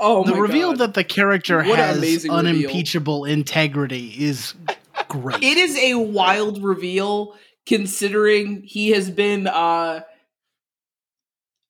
[0.00, 0.78] Oh the my reveal God.
[0.78, 2.48] that the character What has amazing reveal.
[2.48, 4.54] unimpeachable integrity is
[5.08, 5.42] great.
[5.42, 7.34] it is a wild reveal
[7.66, 10.00] considering he has been uh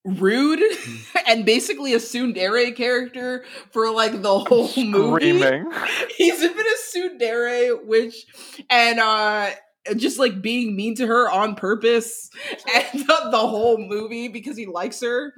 [0.04, 0.60] rude
[1.26, 5.70] and basically a tsundere character for like the whole movie Screaming.
[6.16, 8.26] he's been a tsundere which
[8.68, 9.50] and uh
[9.96, 12.30] just like being mean to her on purpose
[12.74, 15.34] and the, the whole movie because he likes her.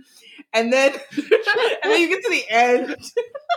[0.52, 2.96] And then and then you get to the end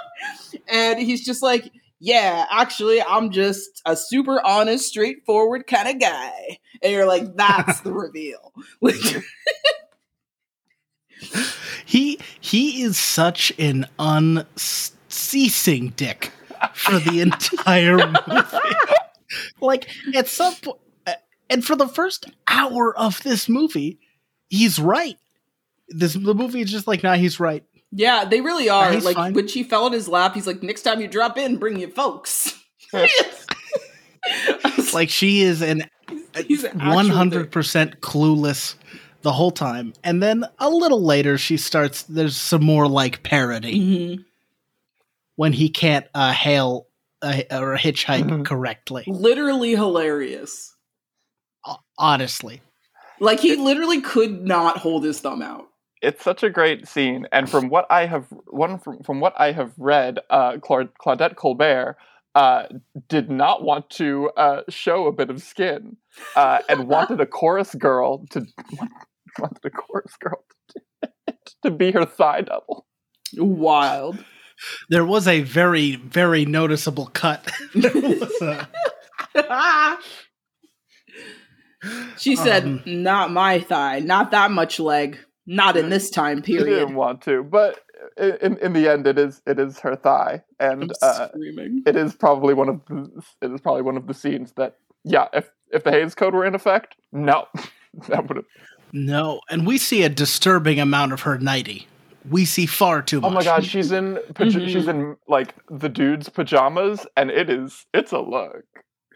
[0.67, 1.71] and he's just like
[2.01, 6.59] yeah actually i'm just a super honest straightforward kind of guy.
[6.81, 8.53] And you're like that's the reveal.
[8.81, 8.95] Like
[11.85, 16.31] He he is such an unceasing dick
[16.73, 18.95] for the entire movie.
[19.61, 20.77] Like at some point,
[21.49, 23.99] and for the first hour of this movie,
[24.49, 25.17] he's right.
[25.87, 27.63] This the movie is just like, nah, he's right.
[27.91, 29.33] yeah they really are He's like fine.
[29.33, 31.89] when she fell in his lap he's like next time you drop in bring your
[31.89, 32.53] folks
[34.93, 35.83] Like she is an
[36.47, 38.75] He's one hundred percent clueless
[39.21, 42.03] the whole time, and then a little later she starts.
[42.03, 43.79] There's some more like parody.
[43.79, 44.25] Mhm.
[45.35, 46.87] when he can't uh, hail
[47.21, 48.45] uh, or hitchhike Mhm.
[48.45, 49.03] correctly.
[49.07, 50.75] literally hilarious
[51.63, 52.61] Ho- Honestly,
[53.19, 55.65] like he literally could not hold his thumb out
[56.01, 59.51] It's such a great scene, and from what I have one from, from what I
[59.51, 61.97] have read, uh, Claud- Claudette Colbert
[62.35, 62.67] uh,
[63.09, 65.97] did not want to uh, show a bit of skin,
[66.37, 68.45] uh, and wanted a chorus girl to
[69.39, 72.85] wanted a chorus girl to, to be her thigh double.
[73.37, 74.23] wild
[74.89, 77.49] there was a very, very noticeable cut.
[79.35, 79.97] A-
[82.17, 86.53] she said Um, not my thigh not that much leg not in this time She
[86.57, 87.79] period didn't want to, but
[88.17, 91.27] in in the end, it is it is her thigh, and i'm uh,
[91.85, 93.09] it is probably one of the
[93.41, 96.45] it is probably one of the scenes that yeah if if the Hays Code were
[96.45, 97.47] in effect, no,
[98.07, 98.45] that would have.
[98.91, 101.87] no, and we see a disturbing amount of her nighty.
[102.29, 103.31] We see far too much.
[103.31, 107.85] Oh my god, she's in paj- she's in like the dude's pajamas, and it is
[107.93, 108.63] it's a look.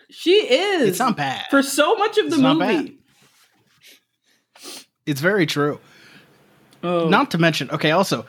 [0.09, 1.45] she is It's not bad.
[1.49, 2.97] for so much of the It's not movie
[5.05, 5.79] It's very true.
[6.83, 8.25] oh Not to mention, okay, also,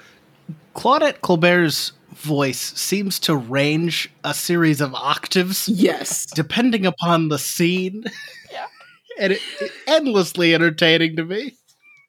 [0.75, 8.05] Claudette Colbert's voice seems to range a series of octaves yes depending upon the scene.
[8.53, 8.67] Yeah.
[9.21, 11.57] and it, it- endlessly entertaining to me.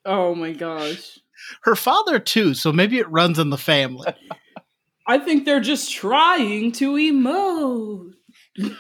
[0.06, 1.20] oh my gosh
[1.64, 4.14] Her father too, so maybe it runs in the family.
[5.08, 8.14] i think they're just trying to emote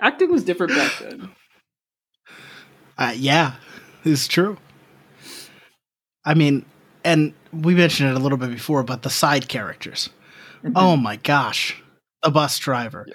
[0.00, 1.30] acting was different back then
[2.98, 3.54] Uh, yeah,
[4.04, 4.56] it's true.
[6.24, 6.64] I mean,
[7.04, 10.10] and we mentioned it a little bit before, but the side characters.
[10.74, 11.80] Oh my gosh,
[12.24, 13.06] the bus driver,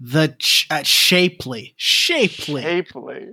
[0.00, 3.28] the ch- uh, Shapeley, Shapeley, Shapeley.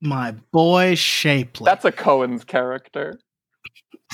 [0.00, 1.64] My boy Shapeley.
[1.64, 3.18] That's a Cohen's character.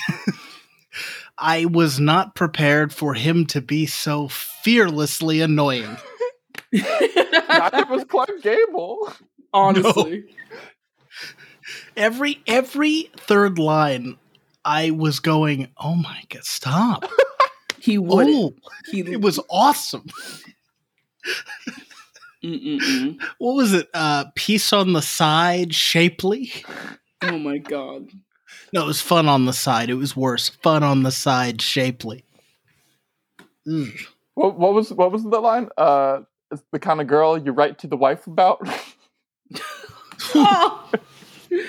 [1.38, 5.96] I was not prepared for him to be so fearlessly annoying.
[6.72, 9.12] Neither was Clark Gable.
[9.52, 10.24] honestly
[11.96, 14.18] Every every third line,
[14.64, 17.10] I was going, "Oh my god, stop!"
[17.80, 18.54] he would Oh,
[18.90, 20.06] he it was awesome.
[22.46, 23.20] Mm-mm-mm.
[23.38, 23.88] what was it?
[23.92, 26.64] Uh, piece on the side, shapeley.
[27.22, 28.08] oh my god
[28.72, 29.90] No, it was fun on the side.
[29.90, 30.48] It was worse.
[30.48, 32.22] Fun on the side, shapeley.
[33.68, 33.88] Ugh.
[34.34, 35.68] What, what was what was the line?
[35.76, 36.20] Uh,
[36.50, 38.60] it's the kind of girl you write to the wife about.
[40.34, 40.90] Oh.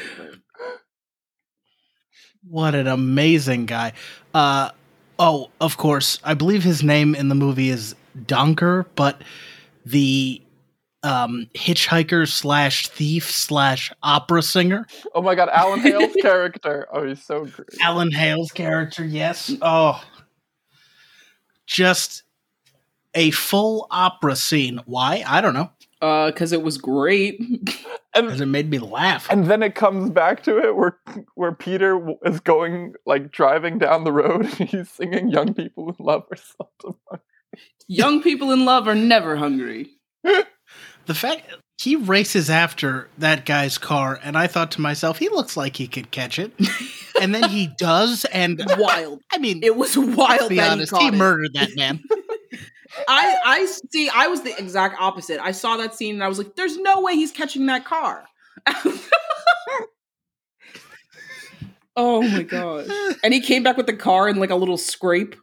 [2.49, 3.91] What an amazing guy.
[4.33, 4.71] Uh,
[5.19, 6.19] oh, of course.
[6.23, 9.21] I believe his name in the movie is Donker, but
[9.85, 10.41] the
[11.07, 14.85] um, hitchhiker slash thief slash opera singer.
[15.15, 16.87] Oh my god, Alan Hale's character.
[16.91, 17.69] Oh, he's so great.
[17.81, 19.55] Alan Hale's character, yes.
[19.61, 20.03] Oh,
[21.65, 22.23] just
[23.15, 24.81] a full opera scene.
[24.85, 25.23] Why?
[25.25, 25.71] I don't know.
[25.99, 27.41] Uh, because it was great.
[28.13, 29.27] Because it made me laugh.
[29.29, 30.97] And then it comes back to it where
[31.35, 36.03] where Peter is going like driving down the road and he's singing "Young People in
[36.03, 36.99] Love" or something.
[37.87, 39.91] Young people in love are never hungry.
[41.07, 41.41] The fact
[41.81, 45.87] he races after that guy's car, and I thought to myself, he looks like he
[45.87, 46.51] could catch it,
[47.21, 49.21] and then he does, and Wild.
[49.31, 52.01] I mean, It was wild be that honest, he he murdered that man.
[53.07, 54.09] I I see.
[54.09, 55.39] I was the exact opposite.
[55.39, 58.25] I saw that scene and I was like, "There's no way he's catching that car."
[61.95, 62.87] oh my gosh!
[63.23, 65.35] And he came back with the car and like a little scrape.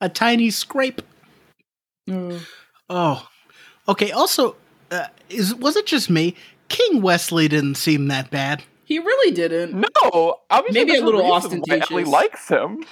[0.00, 1.02] a tiny scrape.
[2.10, 2.40] Oh,
[3.88, 4.10] okay.
[4.10, 4.56] Also,
[4.90, 6.34] uh, is was it just me?
[6.68, 8.62] King Westley didn't seem that bad.
[8.84, 9.74] He really didn't.
[9.74, 12.84] No, obviously Maybe a there's little reason why Ellie likes him.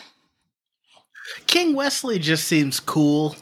[1.47, 3.35] King Westley just seems cool.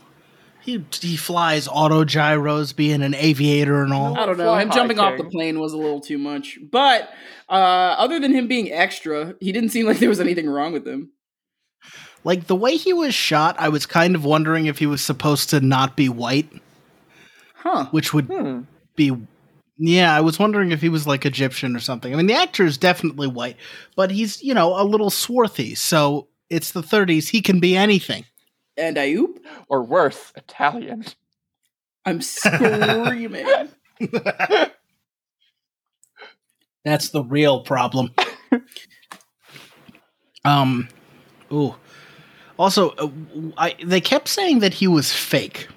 [0.63, 4.19] He he flies auto gyros, being an aviator and all.
[4.19, 4.55] I don't know.
[4.55, 6.59] Him high, jumping off the plane was a little too much.
[6.73, 7.11] But
[7.49, 10.87] uh, other than him being extra, he didn't seem like there was anything wrong with
[10.87, 11.13] him.
[12.25, 15.51] Like the way he was shot, I was kind of wondering if he was supposed
[15.51, 16.49] to not be white,
[17.55, 17.87] Huh.
[17.91, 18.61] which would Hmm.
[18.97, 19.17] be.
[19.79, 22.13] Yeah, I was wondering if he was like Egyptian or something.
[22.13, 23.57] I mean, the actor is definitely white,
[23.95, 25.75] but he's you know a little swarthy.
[25.75, 27.29] So it's the 30s.
[27.29, 28.25] He can be anything.
[28.79, 29.39] And Ayub,
[29.69, 31.05] Or worse, Italian.
[32.05, 33.47] I'm screaming.
[36.85, 38.15] That's the real problem.
[40.45, 40.89] um,
[41.53, 41.75] ooh.
[42.59, 43.09] Also, uh,
[43.59, 45.69] I they kept saying that he was fake,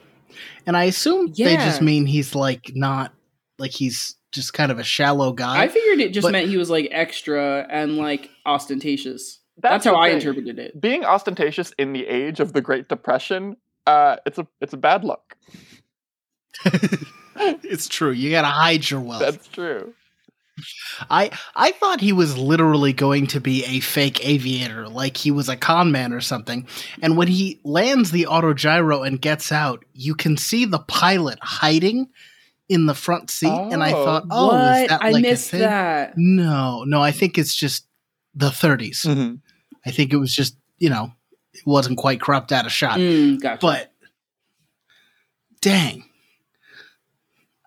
[0.66, 3.14] and I assume they just mean he's like not
[3.58, 5.64] like he's just kind of a shallow guy.
[5.64, 9.40] I figured it just But- meant he was like extra and like ostentatious.
[9.62, 10.20] That's, how I thing.
[10.20, 10.80] interpreted it.
[10.80, 15.04] Being ostentatious in the age of the Great Depression, uh, it's a it's a bad
[15.04, 15.36] look.
[17.36, 18.12] it's true.
[18.12, 19.22] You gotta hide your wealth.
[19.22, 19.94] That's true.
[21.10, 25.50] I I thought he was literally going to be a fake aviator, like he was
[25.50, 26.68] a con man or something.
[27.02, 32.08] And when he lands the autogyro and gets out, you can see the pilot hiding
[32.68, 33.48] in the front seat.
[33.50, 34.04] And I Oh.
[34.06, 34.82] thought, oh, what?
[34.84, 35.62] is that I like a missed thing?
[35.62, 36.14] that.
[36.18, 37.88] No, no, I think it's just
[38.36, 39.06] the 30s.
[39.06, 39.36] Mm-hmm.
[39.86, 41.12] I think it was just you know
[41.54, 43.60] it wasn't quite cropped out of shot, Mm, gotcha.
[43.62, 43.92] but
[45.62, 46.06] dang.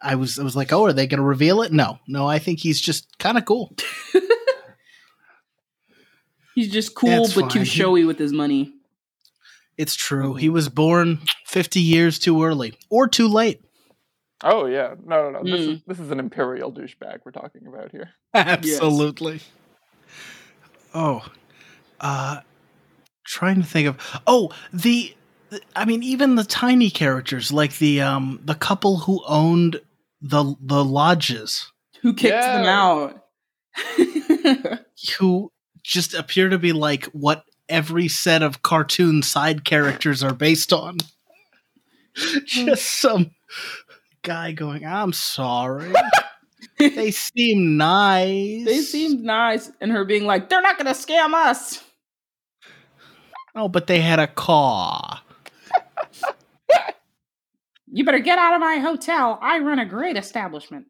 [0.02, 1.72] I was I was like, oh, are they going to reveal it?
[1.72, 2.26] No, no.
[2.26, 3.74] I think he's just kind of cool.
[6.54, 7.64] He's just cool That's but too fine.
[7.64, 8.74] showy with his money.
[9.78, 10.34] It's true.
[10.34, 13.62] He was born 50 years too early or too late.
[14.44, 15.44] Oh yeah, no, no, no.
[15.50, 15.72] This Mm.
[15.72, 18.10] is this is an imperial douchebag we're talking about here.
[18.34, 19.40] Absolutely.
[20.92, 21.24] Oh,
[22.00, 22.40] uh,
[23.24, 24.20] trying to think of.
[24.26, 25.14] Oh, the.
[25.76, 29.80] I mean, even the tiny characters, like the um the couple who owned
[30.22, 31.70] the the lodges,
[32.00, 33.18] Who kicked them out?
[35.18, 35.50] who
[35.82, 40.98] just appear to be like what every set of cartoon side characters are based on.
[42.44, 43.32] just some
[44.22, 45.92] guy going, "I'm sorry."
[46.78, 48.64] they seem nice.
[48.64, 51.82] they seemed nice, and her being like, "They're not gonna scam us."
[53.54, 55.20] Oh, but they had a car.
[57.92, 59.38] You better get out of my hotel.
[59.42, 60.86] I run a great establishment.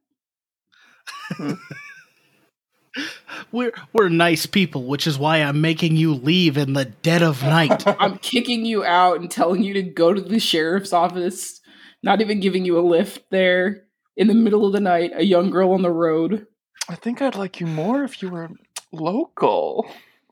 [3.51, 7.43] We're we're nice people, which is why I'm making you leave in the dead of
[7.43, 7.85] night.
[8.01, 11.61] I'm kicking you out and telling you to go to the sheriff's office.
[12.03, 13.85] Not even giving you a lift there
[14.17, 15.13] in the middle of the night.
[15.15, 16.47] A young girl on the road.
[16.89, 18.51] I think I'd like you more if you were
[18.93, 19.87] local.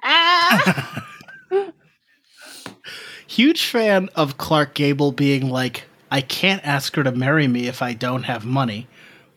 [0.05, 1.07] Ah!
[3.27, 7.83] Huge fan of Clark Gable being like, I can't ask her to marry me if
[7.83, 8.89] I don't have money.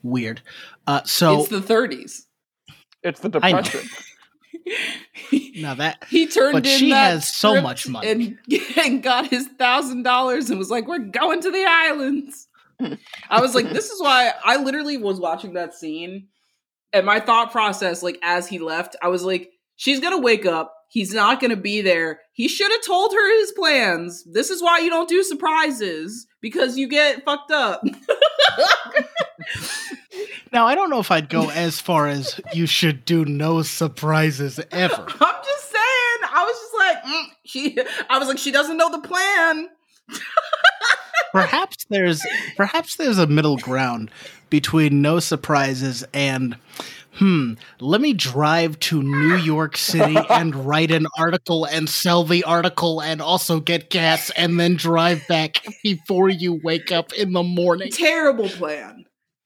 [0.01, 0.41] Weird.
[0.87, 2.23] Uh, so it's the 30s.
[3.03, 3.81] It's the depression.
[5.55, 8.09] now that he turned But in she that has so much money.
[8.09, 8.39] and,
[8.77, 12.47] and got his thousand dollars and was like, "We're going to the islands."
[13.29, 16.27] I was like, "This is why." I literally was watching that scene,
[16.91, 20.73] and my thought process, like as he left, I was like, "She's gonna wake up.
[20.93, 22.19] He's not gonna be there.
[22.33, 24.23] He should have told her his plans.
[24.25, 27.81] This is why you don't do surprises because you get fucked up."
[30.53, 34.59] now I don't know if I'd go as far as you should do no surprises
[34.69, 34.93] ever.
[35.19, 36.29] I'm just saying.
[36.31, 37.75] I was just like, mm, she.
[38.07, 39.69] I was like, she doesn't know the plan.
[41.33, 42.21] perhaps there's
[42.55, 44.11] perhaps there's a middle ground
[44.51, 46.55] between no surprises and
[47.15, 52.43] hmm, let me drive to New York City and write an article and sell the
[52.43, 57.43] article and also get gas and then drive back before you wake up in the
[57.43, 57.91] morning.
[57.91, 59.05] Terrible plan.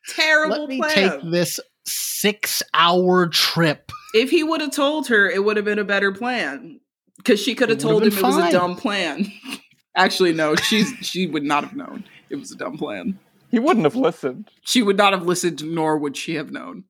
[0.10, 0.94] Terrible Let me plan.
[0.94, 3.92] take this six hour trip.
[4.14, 6.80] if he would have told her, it would have been a better plan.
[7.18, 9.32] Because she could have told him been it was a dumb plan.
[9.96, 13.20] Actually, no, she's she would not have known it was a dumb plan.
[13.50, 14.50] He wouldn't have listened.
[14.66, 16.84] She would not have listened, nor would she have known.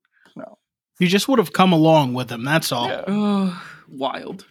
[1.00, 2.88] You just would have come along with him, that's all.
[2.88, 3.04] Yeah.
[3.08, 4.46] Oh, wild.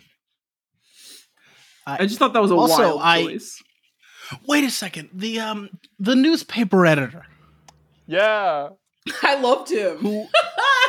[1.87, 3.63] I- I, just thought that was a Also, wild I- choice.
[4.49, 5.11] Wait a second.
[5.13, 5.71] The um
[6.01, 7.25] the newspaper editor
[8.09, 8.71] Yeah.
[9.23, 9.99] I loved him.
[9.99, 10.27] who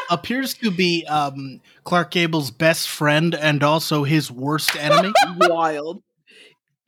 [0.10, 5.14] appears to be um Clark Gable's best friend and also his worst enemy.
[5.42, 6.02] wild.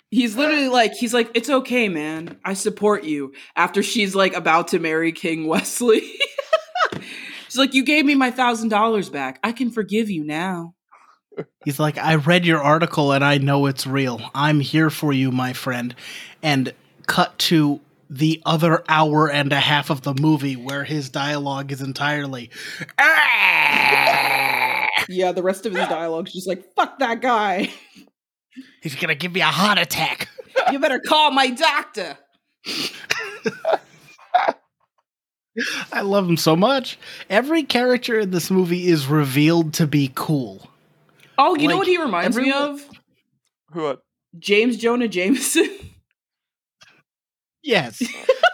[0.09, 2.39] He's literally like, he's like, it's okay, man.
[2.43, 3.33] I support you.
[3.55, 6.01] After she's like about to marry King Westley.
[7.49, 9.39] she's like, you gave me my thousand dollars back.
[9.43, 10.75] I can forgive you now.
[11.65, 14.21] He's like, I read your article and I know it's real.
[14.33, 15.95] I'm here for you, my friend.
[16.43, 16.73] And
[17.07, 17.79] cut to
[18.09, 22.49] the other hour and a half of the movie where his dialogue is entirely.
[22.97, 27.71] "Ah!" Yeah, the rest of his dialogue's just like, fuck that guy.
[28.81, 30.27] He's gonna give me a heart attack.
[30.71, 32.17] You better call my doctor.
[35.93, 36.97] I love him so much.
[37.29, 40.69] Every character in this movie is revealed to be cool.
[41.37, 42.81] Oh, you know what he reminds me of?
[43.71, 43.85] Who?
[43.85, 43.95] uh,
[44.37, 45.69] James Jonah Jameson.
[47.61, 47.99] Yes,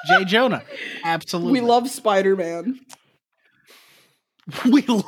[0.08, 0.26] J.
[0.26, 0.64] Jonah.
[1.04, 1.54] Absolutely.
[1.54, 2.80] we love Spider Man.
[4.66, 5.06] we love.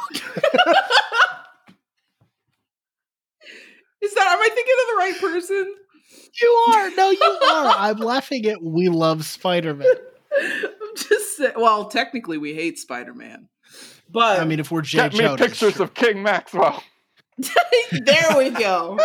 [4.02, 5.76] Is that, am I thinking of the right person?
[6.41, 6.91] You are.
[6.91, 7.76] No, you are.
[7.78, 9.88] I'm laughing at We Love Spider Man.
[11.38, 11.54] I'm just saying.
[11.58, 13.50] Well, technically, we hate Spider Man,
[14.10, 15.84] but I mean, if we're Jay Get me pictures true.
[15.84, 16.84] of King Maxwell.
[17.92, 18.98] there we go.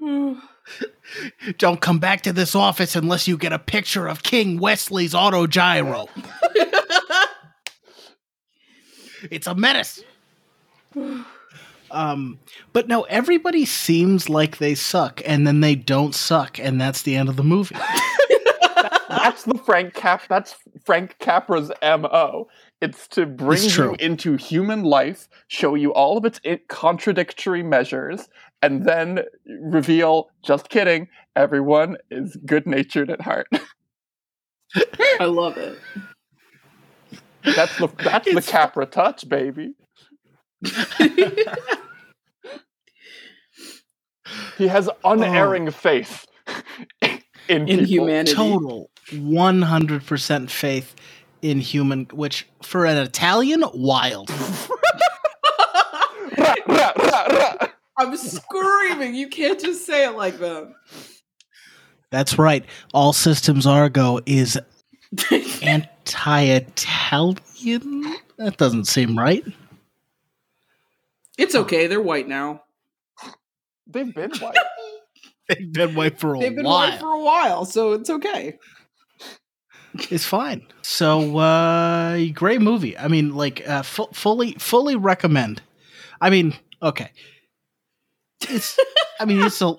[1.58, 5.46] Don't come back to this office unless you get a picture of King Westley's auto
[5.46, 6.08] gyro.
[9.30, 10.02] It's a menace.
[11.90, 12.38] Um,
[12.72, 17.14] but no, everybody seems like they suck, and then they don't suck, and that's the
[17.16, 17.76] end of the movie.
[19.16, 20.22] That's the Frank Cap.
[20.28, 20.54] That's
[20.84, 22.48] Frank Capra's mo.
[22.80, 28.28] It's to bring It's you into human life, show you all of its contradictory measures,
[28.62, 30.30] and then reveal.
[30.42, 31.08] Just kidding.
[31.36, 33.46] Everyone is good natured at heart.
[35.20, 35.78] I love it.
[37.44, 39.74] That's the that's the Capra touch, baby.
[44.58, 45.12] He has oh.
[45.12, 46.26] unerring faith
[47.48, 48.34] in, In humanity.
[48.34, 50.94] Total 100% faith
[51.42, 54.30] in human, which for an Italian, wild.
[57.98, 59.14] I'm screaming.
[59.14, 60.72] You can't just say it like that.
[62.10, 62.64] That's right.
[62.92, 64.58] All Systems Argo is
[65.62, 67.36] anti-Italian.
[68.38, 69.44] That doesn't seem right.
[71.38, 71.86] it's okay.
[71.86, 72.62] They're white now.
[73.86, 74.56] They've been white.
[75.48, 76.90] They've been white for a They've been while.
[76.90, 78.58] white for a while, so it's okay.
[80.10, 80.66] It's fine.
[80.82, 82.96] So, uh, great movie.
[82.96, 85.62] I mean, like, uh, fu- fully, fully recommend.
[86.20, 87.10] I mean, okay.
[88.48, 88.78] It's,
[89.20, 89.74] I mean, it's a,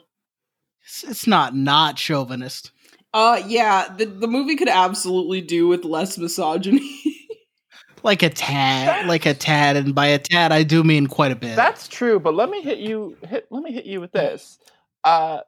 [0.84, 2.72] it's, it's not not chauvinist.
[3.14, 7.00] Uh, yeah, the the movie could absolutely do with less misogyny.
[8.04, 11.38] Like a tad, like a tad, and by a tad, I do mean quite a
[11.38, 11.56] bit.
[11.56, 14.60] That's true, but let me hit you hit let me hit you with this.
[15.06, 15.40] Uh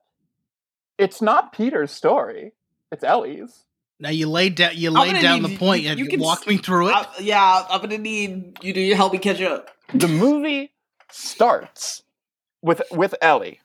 [0.97, 2.53] it's not Peter's story.
[2.93, 3.65] It's Ellie's.
[3.99, 6.41] Now you laid down, you laid down need the point, you- and you can walk
[6.41, 6.95] s- me through it.
[6.95, 9.69] Uh, yeah, I'm gonna need you to help me catch up.
[9.93, 10.73] The movie
[11.11, 12.03] starts
[12.61, 13.59] with with Ellie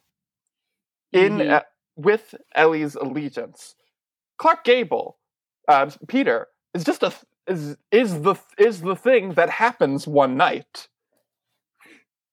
[1.12, 1.50] in Mhm.
[1.50, 1.62] uh,
[1.96, 3.74] with Ellie's allegiance.
[4.38, 5.18] Clark Gable,
[5.68, 7.12] uh, Peter is just a
[7.46, 10.88] is is the is the thing that happens one night.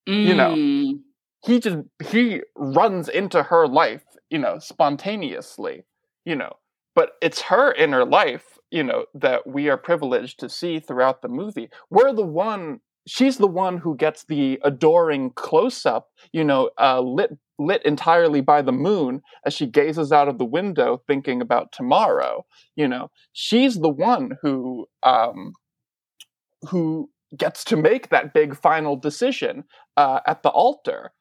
[0.06, 0.56] You know.
[0.56, 1.02] Mm.
[1.46, 1.78] he just
[2.10, 5.84] he runs into her life you know spontaneously
[6.26, 6.54] you know
[6.98, 11.30] but it's her inner life you know that we are privileged to see throughout the
[11.30, 11.70] movie.
[11.92, 17.00] We're the one she's the one who gets the adoring close up you know uh,
[17.02, 21.72] lit lit entirely by the moon as she gazes out of the window thinking about
[21.72, 22.46] tomorrow
[22.76, 23.10] you know.
[23.34, 25.54] She's the one who um
[26.70, 29.64] who gets to make that big final decision
[29.98, 31.12] uh, at the altar.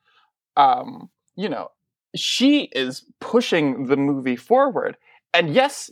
[0.56, 1.70] Um, you know,
[2.16, 4.96] she is pushing the movie forward.
[5.32, 5.90] And yes,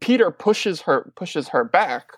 [0.00, 2.08] Peter pushes her pushes her back,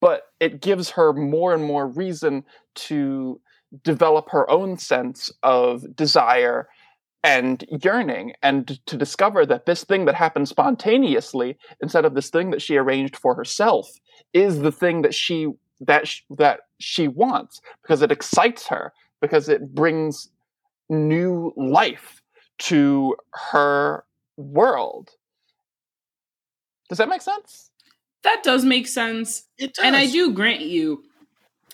[0.00, 2.44] but it gives her more and more reason
[2.74, 3.40] to
[3.82, 6.68] develop her own sense of desire
[7.24, 12.50] and yearning and to discover that this thing that happened spontaneously instead of this thing
[12.50, 13.88] that she arranged for herself
[14.32, 15.48] is the thing that she
[15.80, 20.28] that sh- that she wants because it excites her because it brings
[20.88, 22.22] new life
[22.58, 23.16] to
[23.50, 24.04] her
[24.36, 25.10] world
[26.88, 27.70] does that make sense
[28.22, 29.44] That does make sense.
[29.58, 29.84] It does.
[29.84, 31.04] And I do grant you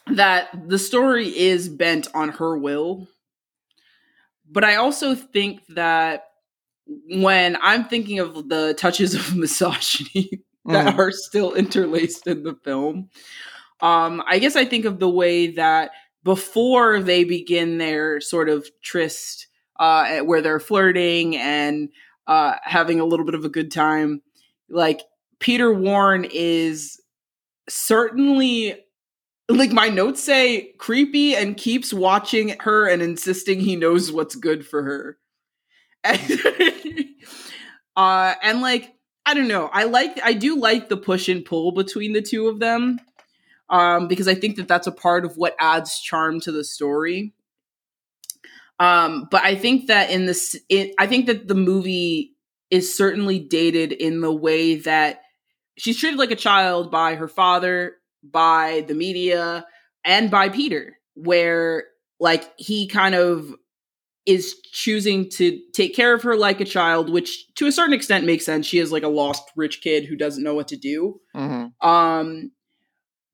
[0.09, 3.09] that the story is bent on her will.
[4.51, 6.25] But I also think that
[7.09, 10.99] when I'm thinking of the touches of misogyny that Mhm.
[10.99, 13.09] are still interlaced in the film,
[13.81, 15.93] um, I guess I think of the way that
[16.25, 19.47] before they begin their sort of tryst,
[19.81, 21.89] uh, where they're flirting and
[22.27, 24.23] uh, having a little bit of a good time,
[24.73, 25.03] like
[25.39, 27.01] Peter Warren is
[27.69, 28.75] certainly
[29.49, 34.67] like my notes say creepy and keeps watching her and insisting he knows what's good
[34.67, 35.19] for her.
[37.97, 38.95] uh and like
[39.25, 39.69] I don't know.
[39.73, 42.99] I like I do like the push and pull between the two of them.
[43.69, 47.35] Um because I think that that's a part of what adds charm to the story.
[48.81, 52.32] Um but I think that in this it, I think that the movie
[52.73, 55.21] is certainly dated in the way that
[55.77, 59.67] she's treated like a child by her father, by the media,
[60.05, 61.85] and by Peter, where
[62.19, 63.55] like he kind of
[64.25, 68.25] is choosing to take care of her like a child, which to a certain extent
[68.25, 68.67] makes sense.
[68.67, 71.21] She is like a lost rich kid who doesn't know what to do.
[71.37, 71.73] Mhm.
[71.87, 72.53] Um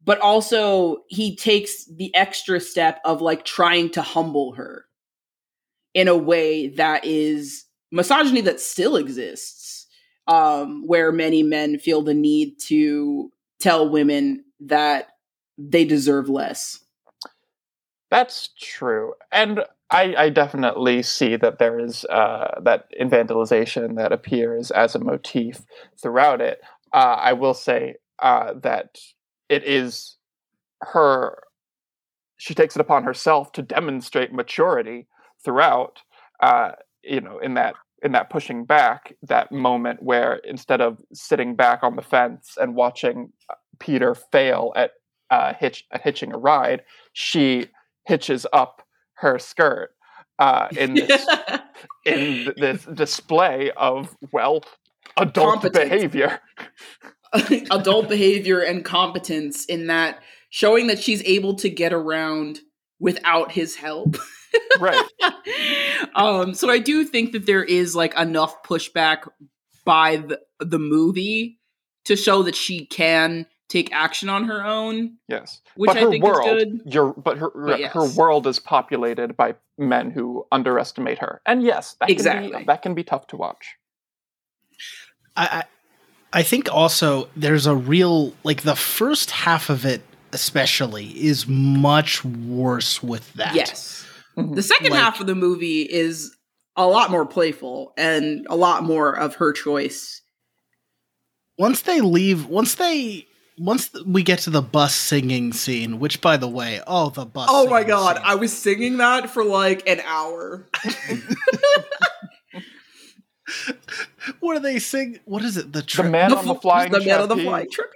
[0.05, 4.87] but also he takes the extra step of like trying to humble her
[5.95, 9.87] in a way that is misogyny that still exists
[10.27, 13.31] um where many men feel the need to
[13.61, 15.09] tell women that
[15.57, 16.81] they deserve less
[18.11, 24.71] That's true, and I, I definitely see that there is uh, that infantilization that appears
[24.71, 25.65] as a motif
[26.01, 26.61] throughout it.
[26.93, 28.99] Uh, I will say uh, that
[29.49, 30.17] it is
[30.83, 31.43] her.
[32.37, 35.07] She takes it upon herself to demonstrate maturity
[35.43, 36.01] throughout.
[37.03, 41.83] You know, in that in that pushing back, that moment where instead of sitting back
[41.83, 44.93] on the fence and watching uh, Peter fail at
[45.31, 46.83] uh, hitch at hitching a ride,
[47.13, 47.67] she
[48.07, 48.83] hitches up
[49.15, 49.91] her skirt
[50.39, 51.27] uh, in this
[52.07, 54.63] in this display of well
[55.17, 55.91] adult Competence.
[55.91, 56.41] behavior.
[57.71, 60.21] adult behavior and competence in that
[60.51, 62.61] showing that she's able to get around
[62.99, 64.17] without his help
[64.81, 65.03] right.
[66.15, 69.29] um so i do think that there is like enough pushback
[69.85, 71.59] by the, the movie
[72.05, 75.61] to show that she can take action on her own Yes.
[75.77, 78.59] which but i her think world, is good Your, but her But her world is
[78.59, 82.59] populated by men who underestimate her, and yes, that can Exactly.
[82.59, 83.77] be, that can be tough to watch.
[85.37, 85.65] I, I
[86.41, 90.03] I think also there's a real like the first half of it
[90.33, 93.55] especially is much worse with that.
[93.55, 93.98] yes.
[94.39, 94.61] The mm-hmm.
[94.61, 96.35] second Like- half of the movie is
[96.77, 100.23] a lot more playful and a lot more of her choice
[101.59, 103.27] Once they leave, once they
[103.59, 107.49] once we get to the bus singing scene, which by the way, oh the bus.
[107.51, 108.25] Oh my god, scene.
[108.25, 110.69] I was singing that for like an hour.
[114.41, 115.19] what do they sing?
[115.25, 115.73] What is it?
[115.73, 117.45] The The tri- man on the flying the man on the trapeze.
[117.49, 117.95] flying trapeze.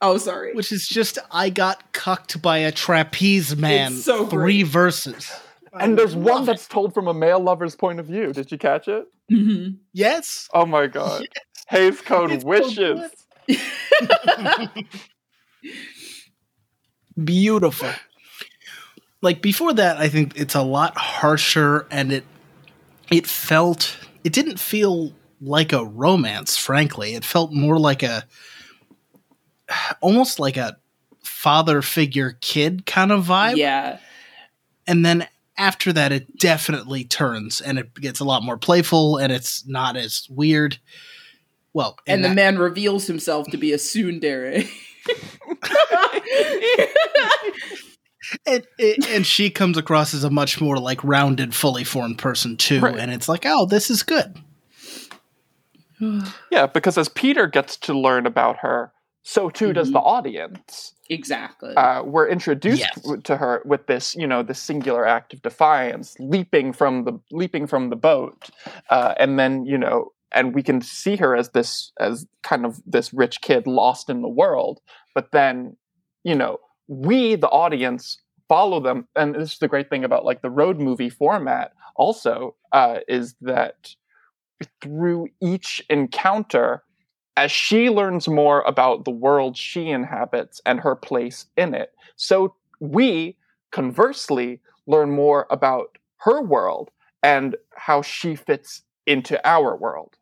[0.00, 0.52] Oh, sorry.
[0.54, 3.94] which is just I got cucked by a trapeze man.
[3.94, 4.70] It's so three great.
[4.70, 5.32] verses.
[5.80, 6.46] And there's one love it.
[6.46, 8.32] that's told from a male lover's point of view.
[8.32, 9.06] Did you catch it?
[9.30, 9.78] Mhm.
[9.92, 10.48] Yes.
[10.54, 11.26] Oh my god.
[11.68, 13.10] Hays Code It's wishes.
[17.22, 17.90] Beautiful.
[19.22, 22.24] Like before that, I think it's a lot harsher and it
[23.10, 27.14] it felt it didn't feel like a romance, frankly.
[27.14, 28.24] It felt more like a
[30.00, 30.76] almost like a
[31.22, 33.56] father figure kid kind of vibe.
[33.56, 33.98] yeah.
[34.86, 39.32] and then after that it definitely turns and it gets a lot more playful and
[39.32, 40.78] it's not as weird
[41.72, 44.68] well in And the that- man reveals himself to be a tsundere.
[48.46, 52.56] and, and- and she comes across as a much more like rounded fully formed person
[52.56, 52.96] too Right.
[52.98, 54.36] and it's like oh this is good
[56.50, 58.92] Yeah, because as Peter gets to learn about her,
[59.24, 60.94] so too does the audience.
[61.10, 61.74] exactly.
[61.74, 63.22] Uh, we're introduced Yes.
[63.24, 67.66] to her with this, you know, this singular act of defiance, leaping from the leaping
[67.66, 68.50] from the boat,
[68.90, 72.80] uh, and then you know and we can see her as this as kind of
[72.86, 74.80] this rich kid lost in the world
[75.14, 75.76] but then
[76.24, 76.58] you know
[76.88, 78.18] we the audience
[78.48, 82.54] follow them and this is the great thing about like the road movie format also
[82.72, 83.94] uh, is that
[84.82, 86.82] through each encounter
[87.36, 91.92] as she learns more about the world she inhabits and her place in it.
[92.16, 93.36] So we
[93.72, 96.90] conversely learn more about her world
[97.22, 100.16] and how she fits into our world.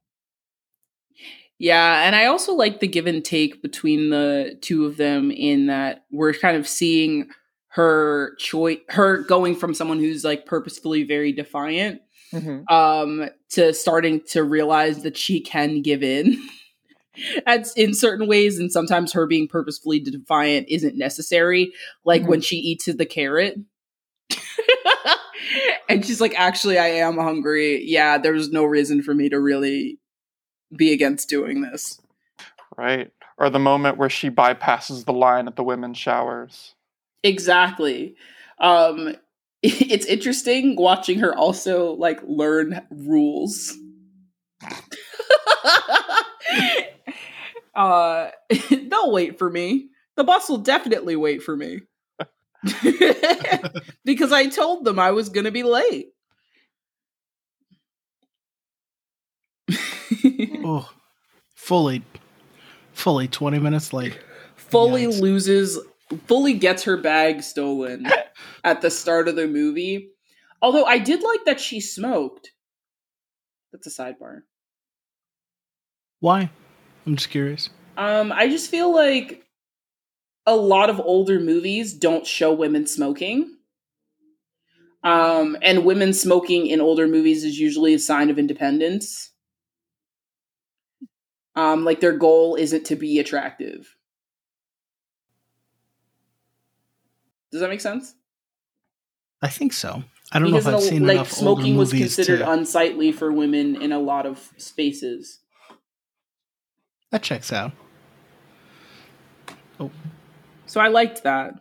[1.59, 5.67] Yeah, and I also like the give and take between the two of them in
[5.67, 7.29] that we're kind of seeing
[7.69, 12.71] her choice her going from someone who's like purposefully very defiant mm-hmm.
[12.75, 16.37] um to starting to realize that she can give in
[17.47, 21.73] at in certain ways and sometimes her being purposefully defiant isn't necessary
[22.05, 22.31] like mm-hmm.
[22.31, 23.57] when she eats the carrot
[25.89, 29.99] and she's like actually I am hungry yeah there's no reason for me to really
[30.75, 32.01] be against doing this
[32.79, 36.75] right or the moment where she bypasses the line at the women's showers
[37.23, 38.17] Exactly.
[38.59, 39.15] Um,
[39.63, 43.77] it's interesting watching her also like learn rules.
[47.75, 48.31] uh,
[48.71, 49.89] they'll wait for me.
[50.17, 51.81] The bus will definitely wait for me.
[54.05, 56.11] because I told them I was going to be late.
[60.65, 60.89] oh,
[61.55, 62.03] fully,
[62.93, 64.19] fully 20 minutes late.
[64.55, 65.21] Fully Yikes.
[65.21, 65.79] loses
[66.27, 68.07] fully gets her bag stolen
[68.65, 70.11] at the start of the movie.
[70.61, 72.53] Although I did like that she smoked.
[73.73, 74.43] That's a sidebar.
[76.21, 76.51] Why?
[77.07, 77.71] I'm just curious.
[77.97, 79.45] Um, I just feel like
[80.47, 83.57] a lot of older movies don't show women smoking.
[85.05, 89.33] Um, and women smoking in older movies is usually a sign of independence.
[91.57, 93.97] Um, like their goal isn't to be attractive.
[97.51, 98.15] Does that make sense?
[99.43, 100.05] I think so.
[100.31, 102.51] I don't because know if I've seen like enough smoking was considered to...
[102.51, 105.41] unsightly for women in a lot of spaces.
[107.13, 107.73] That checks out.
[109.79, 109.91] Oh.
[110.67, 111.55] So I liked that.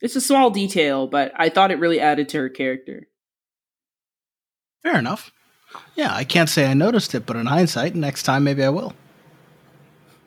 [0.00, 3.08] It's a small detail, but I thought it really added to her character.
[4.82, 5.32] Fair enough.
[5.96, 8.94] Yeah, I can't say I noticed it, but in hindsight, next time maybe I will.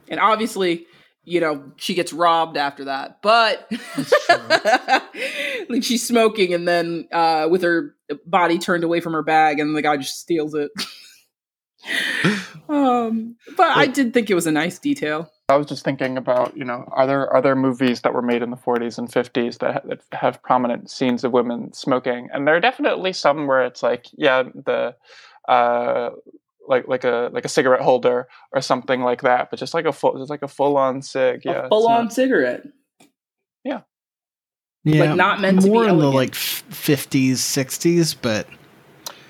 [0.10, 0.86] And obviously,
[1.24, 3.22] you know, she gets robbed after that.
[3.22, 3.72] But
[5.70, 9.76] like she's smoking and then uh with her body turned away from her bag and
[9.76, 10.72] the guy just steals it.
[12.70, 15.32] um but I did think it was a nice detail.
[15.50, 18.44] I was just thinking about, you know, are there are there movies that were made
[18.44, 22.30] in the 40s and 50s that, ha- that have prominent scenes of women smoking?
[22.32, 24.96] And there are definitely some where it's like, yeah, the
[25.48, 26.12] uh
[26.68, 29.92] like like a like a cigarette holder or something like that, but just like a
[29.92, 32.68] full just like a full on cig, yeah, full on not, cigarette.
[33.64, 33.82] Yeah,
[34.84, 38.48] yeah, like not meant more to be in the like fifties, sixties, but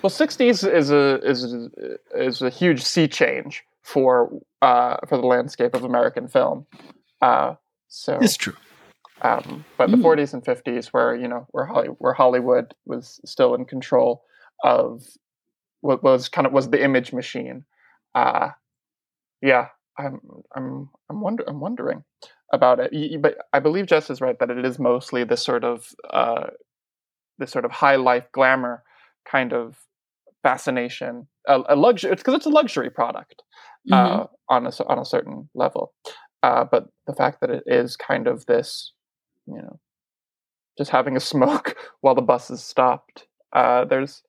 [0.01, 1.69] well, sixties is a is a,
[2.15, 4.29] is a huge sea change for
[4.61, 6.65] uh for the landscape of American film.
[7.21, 7.55] Uh,
[7.87, 8.55] so it's true.
[9.21, 10.03] Um, but the mm.
[10.03, 14.23] 40s and 50s, where you know where Holly, where Hollywood was still in control
[14.63, 15.03] of
[15.81, 17.65] what was kind of was the image machine.
[18.15, 18.49] Uh,
[19.41, 20.21] yeah, I'm
[20.55, 22.03] I'm I'm wonder I'm wondering
[22.53, 23.21] about it.
[23.21, 26.47] But I believe Jess is right that it is mostly this sort of uh,
[27.37, 28.83] this sort of high life glamour
[29.29, 29.77] kind of
[30.43, 32.11] fascination, a, a luxury.
[32.11, 33.43] It's because it's a luxury product
[33.89, 33.93] mm-hmm.
[33.93, 35.93] uh, on a on a certain level.
[36.41, 38.93] Uh, but the fact that it is kind of this,
[39.45, 39.79] you know,
[40.77, 43.27] just having a smoke while the bus is stopped.
[43.53, 44.23] Uh, there's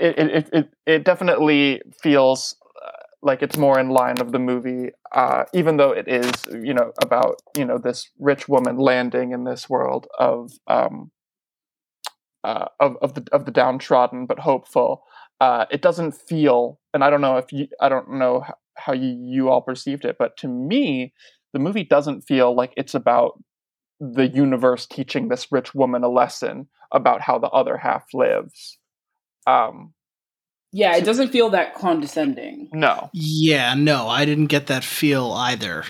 [0.00, 2.90] it, it, it, it definitely feels uh,
[3.22, 6.92] like it's more in line of the movie, uh, even though it is, you know,
[7.02, 11.10] about you know this rich woman landing in this world of um,
[12.44, 15.02] uh, of of the of the downtrodden but hopeful.
[15.40, 18.44] Uh, it doesn't feel, and I don't know if you, I don't know
[18.76, 21.12] how you, you all perceived it, but to me,
[21.52, 23.42] the movie doesn't feel like it's about
[24.00, 28.78] the universe teaching this rich woman a lesson about how the other half lives.
[29.46, 29.92] Um,
[30.72, 32.68] yeah, it doesn't feel that condescending.
[32.72, 33.10] No.
[33.12, 35.84] Yeah, no, I didn't get that feel either.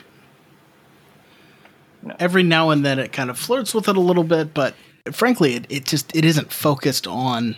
[2.02, 2.16] No.
[2.18, 4.74] Every now and then it kind of flirts with it a little bit, but
[5.12, 7.56] frankly, it, it just it isn't focused on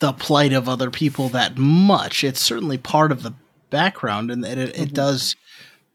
[0.00, 2.24] the plight of other people that much.
[2.24, 3.34] It's certainly part of the
[3.70, 4.82] background, and it, it, mm-hmm.
[4.82, 5.36] it does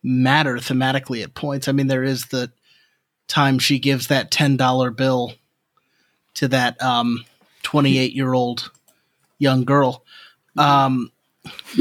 [0.03, 1.67] matter thematically at points.
[1.67, 2.51] I mean, there is the
[3.27, 5.33] time she gives that ten dollar bill
[6.35, 7.25] to that um,
[7.63, 8.71] 28 year old
[9.37, 10.03] young girl.
[10.57, 11.11] Um,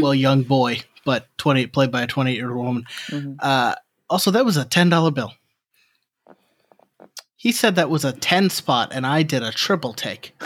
[0.01, 2.85] well, young boy, but twenty played by a twenty eight year old woman.
[3.09, 3.37] Mhm.
[3.41, 3.75] Uh,
[4.11, 5.33] also, that was a ten dollar bill.
[7.39, 10.37] He said that was a ten spot, and I did a triple take.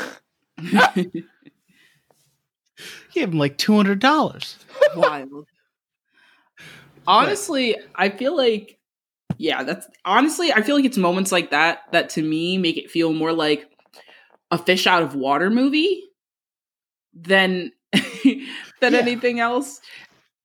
[3.15, 4.59] Gave him like two hundred dollars.
[4.97, 5.47] Wild.
[7.07, 8.79] Honestly, I feel like
[9.39, 12.91] yeah, that's honestly, I feel like it's moments like that that to me make it
[12.91, 13.69] feel more like
[14.51, 16.03] a fish out of water movie
[17.15, 18.99] than than Yeah.
[18.99, 19.81] anything else.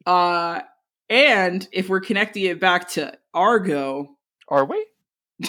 [0.05, 0.61] Uh
[1.09, 4.15] and if we're connecting it back to Argo,
[4.49, 4.85] Are we?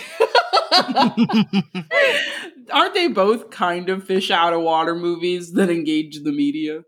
[2.72, 6.82] aren't they both kind of fish out of water movies that engage the media?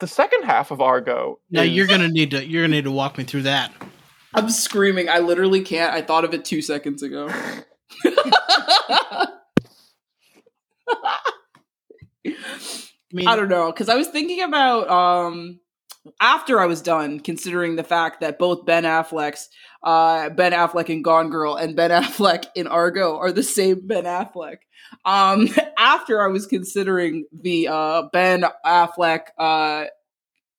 [0.00, 1.38] The second half of Argo.
[1.50, 3.72] now is- you're gonna need to you're gonna need to walk me through that.
[4.34, 5.08] I'm screaming.
[5.08, 5.94] I literally can't.
[5.94, 7.28] I thought of it two seconds ago.
[7.30, 7.62] I
[13.12, 15.60] mean, I don't know because I was thinking about um
[16.20, 19.48] after I was done considering the fact that both Ben Affleck's
[19.82, 24.04] uh Ben Affleck in Gone Girl and Ben Affleck in Argo are the same Ben
[24.04, 24.58] Affleck.
[25.04, 25.48] Um
[25.78, 29.84] after I was considering the uh Ben Affleck uh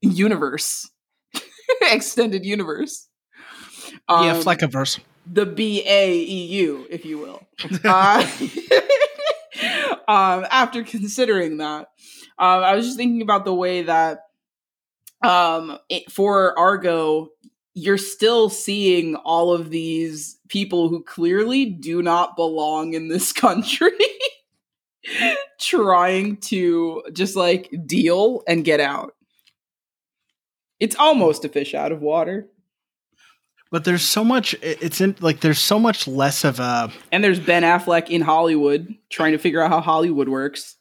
[0.02, 0.90] universe
[1.82, 3.08] extended universe.
[4.10, 5.00] yeah, Um, Fleckiverse.
[5.32, 7.42] the B A E U, if you will.
[7.84, 8.26] uh,
[10.08, 11.88] um, after considering that,
[12.38, 14.20] um, I was just thinking about the way that
[15.26, 17.30] um, it, for Argo,
[17.74, 23.92] you're still seeing all of these people who clearly do not belong in this country.
[25.60, 29.14] trying to just like deal and get out.
[30.80, 32.48] It's almost a fish out of water.
[33.72, 34.56] But there's so much.
[34.62, 36.92] It's in like there's so much less of a.
[37.12, 40.78] And there's Ben Affleck in Hollywood trying to figure out how Hollywood works.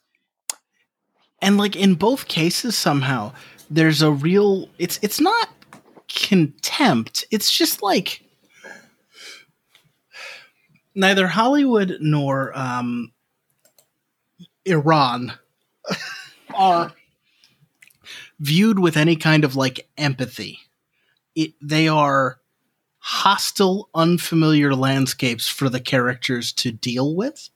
[1.41, 3.33] and like in both cases somehow
[3.69, 5.49] there's a real it's it's not
[6.07, 7.25] contempt.
[7.31, 8.21] It's just like
[10.97, 13.11] neither hollywood nor um
[14.65, 15.33] iran
[16.55, 16.93] are
[18.39, 20.59] viewed with any kind of like empathy.
[21.35, 22.39] It, they are
[22.99, 27.49] hostile unfamiliar landscapes for the characters to deal with.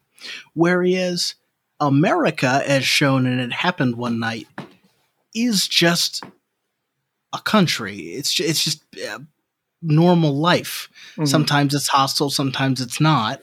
[0.54, 1.36] Whereas
[1.80, 4.48] America, as shown in It Happened One Night,
[5.34, 6.24] is just
[7.34, 7.98] a country.
[7.98, 9.20] It's ju- it's just uh,
[9.82, 10.90] normal life.
[11.18, 11.28] Mhm.
[11.28, 13.42] Sometimes it's hostile, sometimes it's not.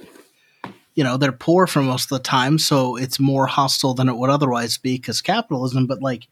[0.94, 4.16] You know, they're poor for most of the time, so it's more hostile than it
[4.16, 5.86] would otherwise be because capitalism.
[5.86, 6.26] But like,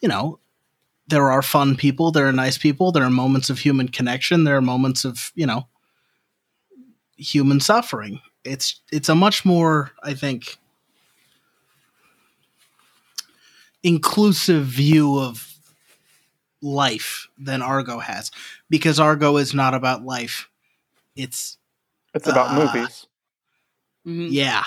[0.00, 0.38] you know,
[1.08, 4.56] there are fun people, there are nice people, there are moments of human connection, there
[4.56, 5.66] are moments of you know
[7.16, 8.20] human suffering.
[8.44, 10.58] It's it's a much more, I think,
[13.82, 15.46] inclusive view of
[16.62, 18.30] life than Argo has
[18.68, 20.48] because Argo is not about life.
[21.16, 21.56] It's
[22.14, 23.06] It's about Uh, movies.
[24.06, 24.28] Mhm.
[24.30, 24.64] yeah.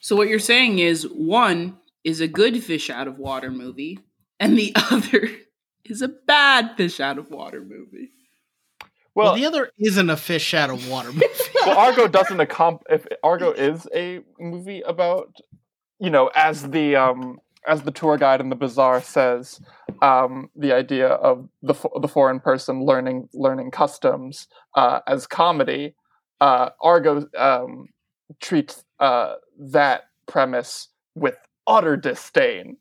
[0.00, 3.98] So what you're saying is one is a good fish out of water movie,
[4.40, 5.30] and the other
[5.84, 8.10] is a bad fish out of water movie.
[9.14, 11.26] Well, Well, the other isn't a fish out of water movie.
[11.66, 12.82] well, Argo doesn't accomp.
[12.88, 15.36] If Argo is a movie about,
[15.98, 19.60] you know, as the um as the tour guide in the bazaar says,
[20.02, 25.94] um, the idea of the the foreign person learning learning customs uh, as comedy,
[26.40, 27.88] uh, Argo um,
[28.40, 31.36] treats uh, that premise with
[31.66, 32.76] utter disdain.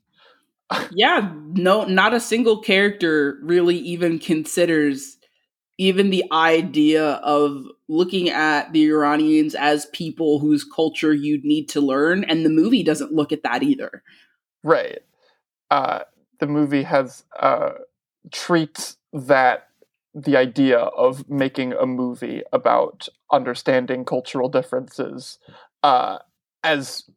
[0.91, 5.17] Yeah, no, not a single character really even considers
[5.77, 11.79] even the idea of looking at the Iranians as people whose culture you'd need to
[11.81, 14.03] learn, and the movie doesn't look at that either.
[14.67, 14.99] Right.
[15.71, 15.99] Uh,
[16.41, 17.71] the movie has uh,
[18.33, 19.69] treats that
[20.13, 25.39] the idea of making a movie about understanding cultural differences
[25.83, 26.17] uh,
[26.65, 27.09] as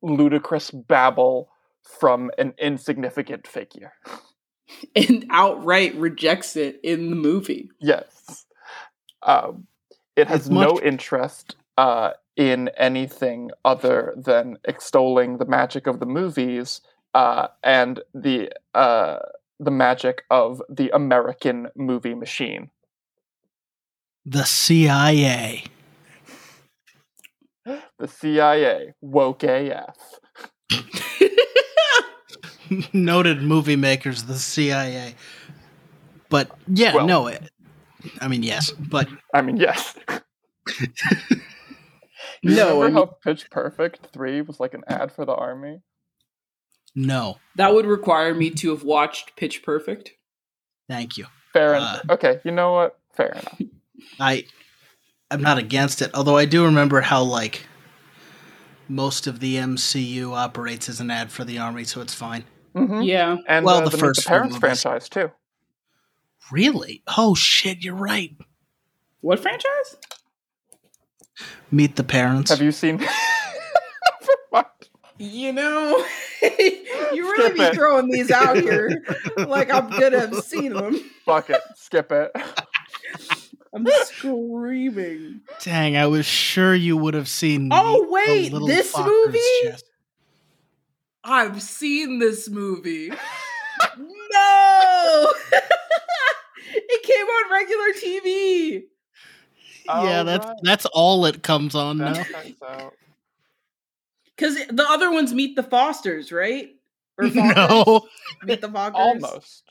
[0.00, 1.50] ludicrous babble
[1.82, 3.92] from an insignificant figure.
[4.96, 7.68] and outright rejects it in the movie.
[7.80, 8.46] Yes.
[9.22, 9.66] Um,
[10.16, 16.06] it has much- no interest uh, in anything other than extolling the magic of the
[16.06, 16.80] movies
[17.14, 19.18] uh, and the uh,
[19.60, 22.70] the magic of the American movie machine.
[24.26, 25.64] the CIA.
[27.98, 29.96] The CIA, woke AF.
[32.92, 35.14] Noted movie makers, the CIA.
[36.28, 37.26] But yeah, Well- no.
[37.28, 37.48] It,
[38.20, 39.96] I mean, yes, but I mean, yes.
[42.42, 45.80] No, Remember I mean- how Pitch Perfect 3 was like an ad for the army?
[46.94, 50.12] No, That would require me to have watched Pitch Perfect.
[50.88, 51.26] thank you.
[51.52, 52.02] Fair Uh, enough.
[52.10, 52.98] Okay, you know what?
[53.16, 53.60] Fair enough.
[54.20, 54.44] I
[55.30, 57.66] I'm not against it, although I do remember how like
[58.88, 62.44] most of the MCU operates as an ad for the army, so it's fine.
[62.74, 63.36] hmm Yeah.
[63.48, 65.30] And Well, uh, the the, first the Parents franchise too.
[66.52, 67.02] Really?
[67.16, 68.36] Oh shit, you're right.
[69.20, 69.96] What franchise?
[71.70, 72.50] Meet the parents.
[72.50, 73.04] Have you seen?
[75.24, 75.34] Never mind.
[75.34, 76.04] You know,
[77.12, 77.74] you really Skip be it.
[77.74, 79.02] throwing these out here
[79.36, 80.94] like I'm gonna have seen them.
[81.24, 81.60] Fuck it.
[81.76, 82.30] Skip it.
[83.74, 85.40] I'm screaming.
[85.60, 87.70] Dang, I was sure you would have seen.
[87.72, 89.38] Oh, the wait, Little this movie?
[89.64, 89.84] chest.
[91.24, 93.08] I've seen this movie.
[93.98, 95.32] no,
[96.68, 98.82] it came on regular TV.
[99.88, 100.56] Oh, yeah, Oh, that's right.
[100.62, 102.26] that's all it comes on That
[102.62, 102.92] now.
[104.38, 104.66] Checks out.
[104.68, 106.70] Because the other ones meet the Fosters, right?
[107.18, 107.56] Or Fockers?
[107.56, 108.02] no,
[108.44, 108.94] meet the Fockers.
[108.94, 109.62] Almost.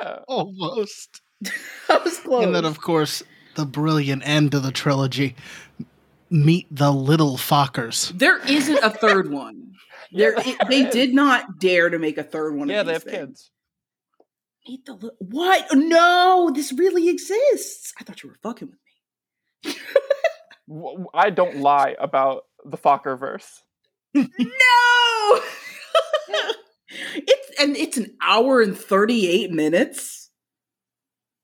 [0.00, 0.18] Yeah.
[0.28, 1.20] almost.
[1.88, 2.44] I was close.
[2.44, 3.22] And then, of course,
[3.54, 5.36] the brilliant end of the trilogy.
[6.28, 8.10] Meet the Little Fockers.
[8.18, 9.72] there isn't a third one.
[10.12, 12.68] There, Yeah, it- they there did not dare to make a third one.
[12.68, 13.16] Yeah, of they have things.
[13.16, 13.50] kids.
[14.68, 15.66] Meet the li- what?
[15.74, 17.92] No, this really exists.
[18.00, 18.68] I thought you were fucking
[19.64, 21.04] with me.
[21.14, 23.62] I don't lie about the Focker verse.
[24.16, 25.40] No.
[26.88, 30.30] it's and it's an hour and thirty eight minutes.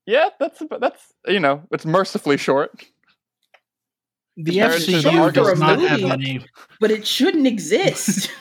[0.07, 2.85] Yeah, that's that's you know it's mercifully short.
[4.37, 6.12] The Compared to the FCU does not have movie.
[6.12, 6.47] any.
[6.81, 8.31] But it shouldn't exist.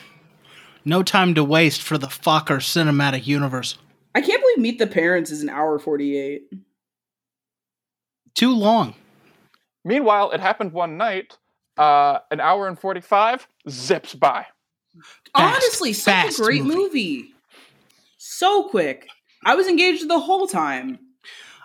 [0.84, 3.78] No time to waste for the Focker cinematic universe.
[4.16, 6.42] I can't believe Meet the Parents is an hour forty eight.
[8.34, 8.94] Too long.
[9.84, 11.38] Meanwhile, it happened one night.
[11.78, 14.46] Uh, an hour and forty-five zips by.
[15.34, 16.76] Fast, Honestly, such fast a great movie.
[16.76, 17.34] movie.
[18.18, 19.06] So quick.
[19.44, 20.98] I was engaged the whole time.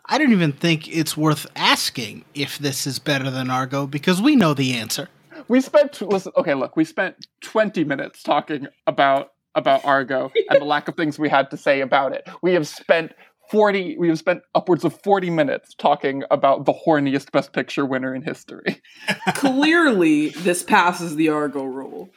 [0.06, 4.38] I don't even think it's worth asking if this is better than Argo because we
[4.38, 5.10] know the answer.
[5.50, 6.32] We spent listen.
[6.38, 11.20] Okay, look, we spent twenty minutes talking about about Argo and the lack of things
[11.20, 12.28] we had to say about it.
[12.42, 13.14] We have spent
[13.50, 13.98] forty.
[13.98, 18.22] We have spent upwards of forty minutes talking about the horniest Best Picture winner in
[18.22, 18.82] history.
[19.36, 22.10] Clearly, this passes the Argo rule.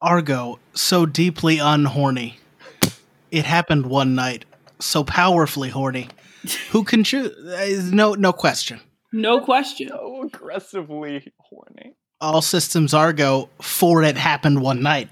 [0.00, 2.34] Argo, so deeply unhorny.
[3.30, 4.44] It happened one night,
[4.78, 6.08] so powerfully horny.
[6.70, 7.32] Who can choose?
[7.36, 8.80] Uh, no, no question.
[9.12, 9.88] No question.
[9.88, 11.96] So aggressively horny.
[12.20, 15.08] All systems Argo for it happened one night.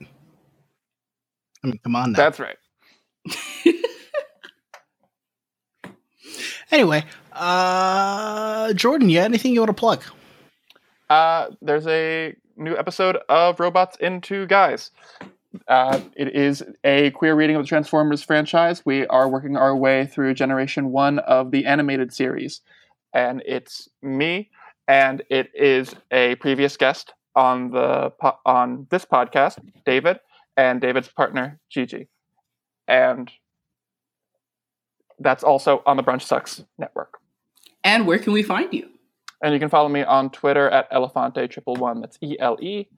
[0.00, 2.18] I mean, come on now.
[2.18, 2.56] That's right.
[6.70, 10.02] Anyway, uh, Jordan, you got anything you want to plug?
[11.08, 14.90] Uh, there's a new episode of Robots into Guys.
[15.66, 18.84] Uh, it is a queer reading of the Transformers franchise.
[18.84, 22.60] We are working our way through Generation One of the animated series,
[23.14, 24.50] and it's me,
[24.86, 30.20] and it is a previous guest on the po- on this podcast, David,
[30.58, 32.08] and David's partner Gigi,
[32.86, 33.30] and
[35.20, 37.18] that's also on the Brunch Sucks network.
[37.84, 38.88] And where can we find you?
[39.42, 42.00] And you can follow me on Twitter at Elefante triple one.
[42.00, 42.88] That's E L E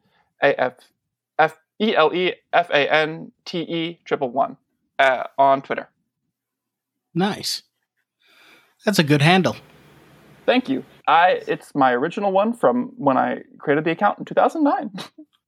[0.43, 0.75] A F
[1.39, 4.57] F E L E F A N T E triple one
[4.99, 5.89] uh, on Twitter.
[7.15, 7.63] Nice.
[8.85, 9.57] That's a good handle.
[10.47, 10.85] Thank you.
[11.07, 14.91] I it's my original one from when I created the account in 2009.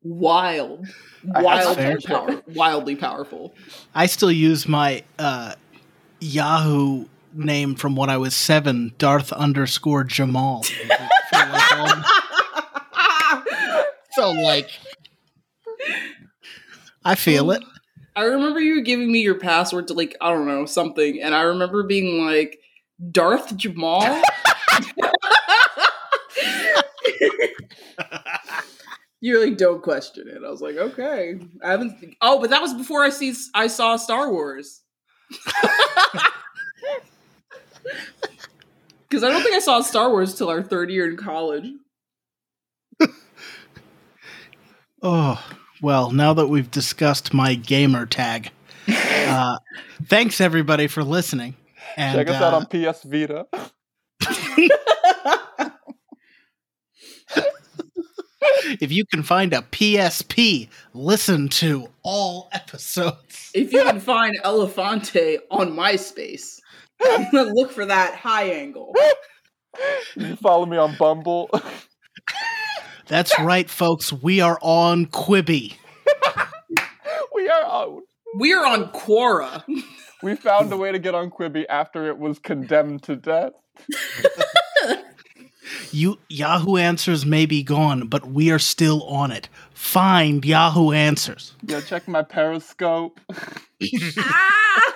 [0.02, 0.86] Wild.
[1.34, 3.54] I Wildly, fair power- wildly powerful.
[3.94, 5.54] I still use my uh,
[6.22, 10.62] Yahoo name from when I was seven, Darth underscore Jamal.
[10.62, 10.86] For
[11.36, 12.02] like all-
[14.12, 14.68] so like,
[17.04, 17.62] I feel it.
[18.14, 21.42] I remember you giving me your password to like I don't know something, and I
[21.42, 22.58] remember being like
[23.10, 24.22] Darth Jamal.
[29.20, 30.42] You're like, don't question it.
[30.44, 31.38] I was like, okay.
[31.64, 32.16] I haven't.
[32.20, 34.80] Oh, but that was before I see I saw Star Wars.
[39.08, 41.66] Because I don't think I saw Star Wars till our third year in college.
[45.04, 45.44] Oh
[45.82, 48.52] well, now that we've discussed my gamer tag,
[48.88, 49.58] uh,
[50.04, 51.56] thanks everybody for listening.
[51.96, 53.48] And Check us out uh, on PS Vita.
[58.80, 63.50] if you can find a PSP, listen to all episodes.
[63.54, 66.60] if you can find Elefante on MySpace,
[67.04, 68.94] I'm gonna look for that high angle.
[70.16, 71.50] You follow me on Bumble.
[73.08, 74.12] That's right, folks.
[74.12, 75.74] We are on Quibi.
[76.06, 76.82] we
[77.34, 78.02] we are on.
[78.38, 79.64] We are on Quora.
[80.22, 83.52] We found a way to get on Quibi after it was condemned to death.
[85.90, 89.48] You Yahoo Answers may be gone, but we are still on it.
[89.72, 91.54] Find Yahoo Answers.
[91.66, 93.20] Yeah, check my Periscope.
[94.18, 94.94] Ah!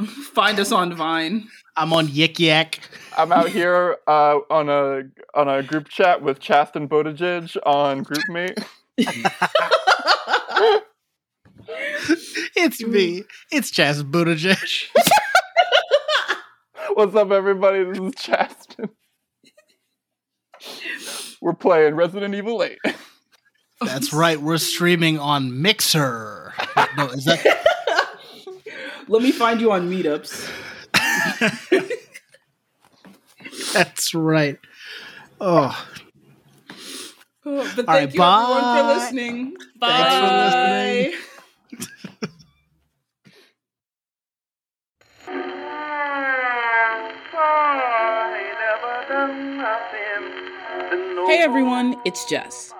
[0.34, 1.48] Find us on Vine.
[1.76, 2.80] I'm on Yik Yak.
[3.16, 5.02] I'm out here uh, on a
[5.34, 8.62] on a group chat with Chasten Buttigieg on GroupMe.
[12.58, 13.22] It's me.
[13.52, 14.86] It's Chaz Buttigieg.
[16.94, 17.84] What's up, everybody?
[17.84, 18.88] This is Chasten.
[21.40, 22.78] We're playing Resident Evil 8.
[23.80, 24.40] That's right.
[24.40, 26.54] We're streaming on Mixer.
[26.96, 27.44] No, is that
[29.08, 30.50] Let me find you on meetups.
[33.72, 34.58] that's right.
[35.40, 35.86] Oh,
[37.48, 39.54] Oh, but thank right, you everyone for listening.
[39.78, 39.88] Bye.
[39.88, 41.14] Thanks
[41.78, 42.05] for listening.
[51.26, 52.72] Hey everyone, it's Jess.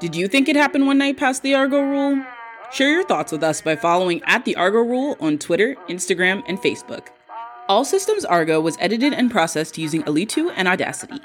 [0.00, 2.24] Did you think it happened one night past the Argo rule?
[2.72, 6.58] Share your thoughts with us by following at the Argo rule on Twitter, Instagram, and
[6.58, 7.06] Facebook.
[7.68, 11.20] All Systems Argo was edited and processed using Alitu and Audacity.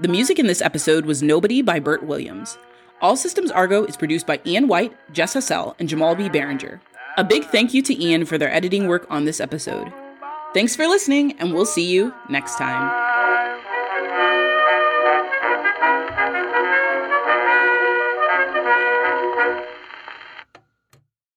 [0.00, 2.58] The music in this episode was Nobody by Bert Williams.
[3.00, 6.28] All Systems Argo is produced by Ian White, Jess Hassell, and Jamal B.
[6.28, 6.80] Barringer.
[7.16, 9.92] A big thank you to Ian for their editing work on this episode.
[10.52, 13.41] Thanks for listening, and we'll see you next time.